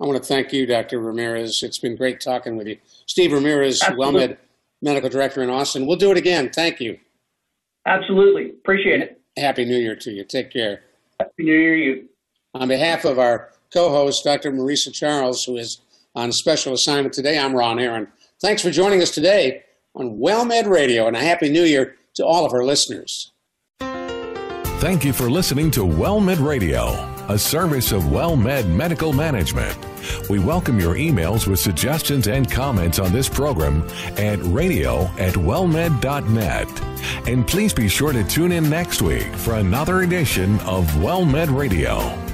I 0.00 0.06
want 0.06 0.16
to 0.16 0.24
thank 0.24 0.54
you, 0.54 0.64
Dr. 0.64 1.00
Ramirez. 1.00 1.62
It's 1.62 1.78
been 1.78 1.94
great 1.94 2.20
talking 2.20 2.56
with 2.56 2.66
you. 2.66 2.78
Steve 3.06 3.32
Ramirez, 3.32 3.82
Absolutely. 3.82 4.28
WellMed 4.28 4.36
Medical 4.80 5.10
Director 5.10 5.42
in 5.42 5.50
Austin. 5.50 5.86
We'll 5.86 5.98
do 5.98 6.10
it 6.10 6.16
again. 6.16 6.50
Thank 6.50 6.80
you. 6.80 6.98
Absolutely. 7.84 8.50
Appreciate 8.50 9.02
it. 9.02 9.20
Happy 9.36 9.66
New 9.66 9.76
Year 9.76 9.96
to 9.96 10.12
you. 10.12 10.24
Take 10.24 10.50
care. 10.50 10.82
Happy 11.20 11.44
New 11.44 11.52
Year 11.52 11.76
to 11.76 11.82
you. 11.82 12.08
On 12.54 12.68
behalf 12.68 13.04
of 13.04 13.18
our 13.18 13.50
co 13.72 13.90
host, 13.90 14.24
Dr. 14.24 14.50
Marisa 14.50 14.92
Charles, 14.94 15.44
who 15.44 15.56
is 15.56 15.80
on 16.14 16.32
special 16.32 16.72
assignment 16.72 17.12
today, 17.12 17.38
I'm 17.38 17.54
Ron 17.54 17.78
Aaron. 17.78 18.08
Thanks 18.40 18.62
for 18.62 18.70
joining 18.70 19.02
us 19.02 19.10
today 19.10 19.64
on 19.94 20.18
WellMed 20.18 20.68
Radio, 20.68 21.06
and 21.06 21.16
a 21.16 21.20
Happy 21.20 21.50
New 21.50 21.64
Year 21.64 21.96
to 22.14 22.24
all 22.24 22.46
of 22.46 22.52
our 22.52 22.64
listeners. 22.64 23.32
Thank 24.78 25.04
you 25.04 25.12
for 25.12 25.28
listening 25.28 25.72
to 25.72 25.80
WellMed 25.80 26.38
Radio, 26.38 26.92
a 27.28 27.36
service 27.36 27.90
of 27.90 28.04
WellMed 28.04 28.68
Medical 28.68 29.12
Management. 29.12 29.76
We 30.30 30.38
welcome 30.38 30.78
your 30.78 30.94
emails 30.94 31.48
with 31.48 31.58
suggestions 31.58 32.28
and 32.28 32.48
comments 32.48 33.00
on 33.00 33.12
this 33.12 33.28
program 33.28 33.82
at 34.16 34.38
radio 34.44 35.06
at 35.18 35.34
wellmed.net. 35.34 36.68
And 37.26 37.44
please 37.44 37.74
be 37.74 37.88
sure 37.88 38.12
to 38.12 38.22
tune 38.22 38.52
in 38.52 38.70
next 38.70 39.02
week 39.02 39.26
for 39.34 39.54
another 39.54 40.02
edition 40.02 40.60
of 40.60 40.86
WellMed 40.92 41.58
Radio. 41.58 42.27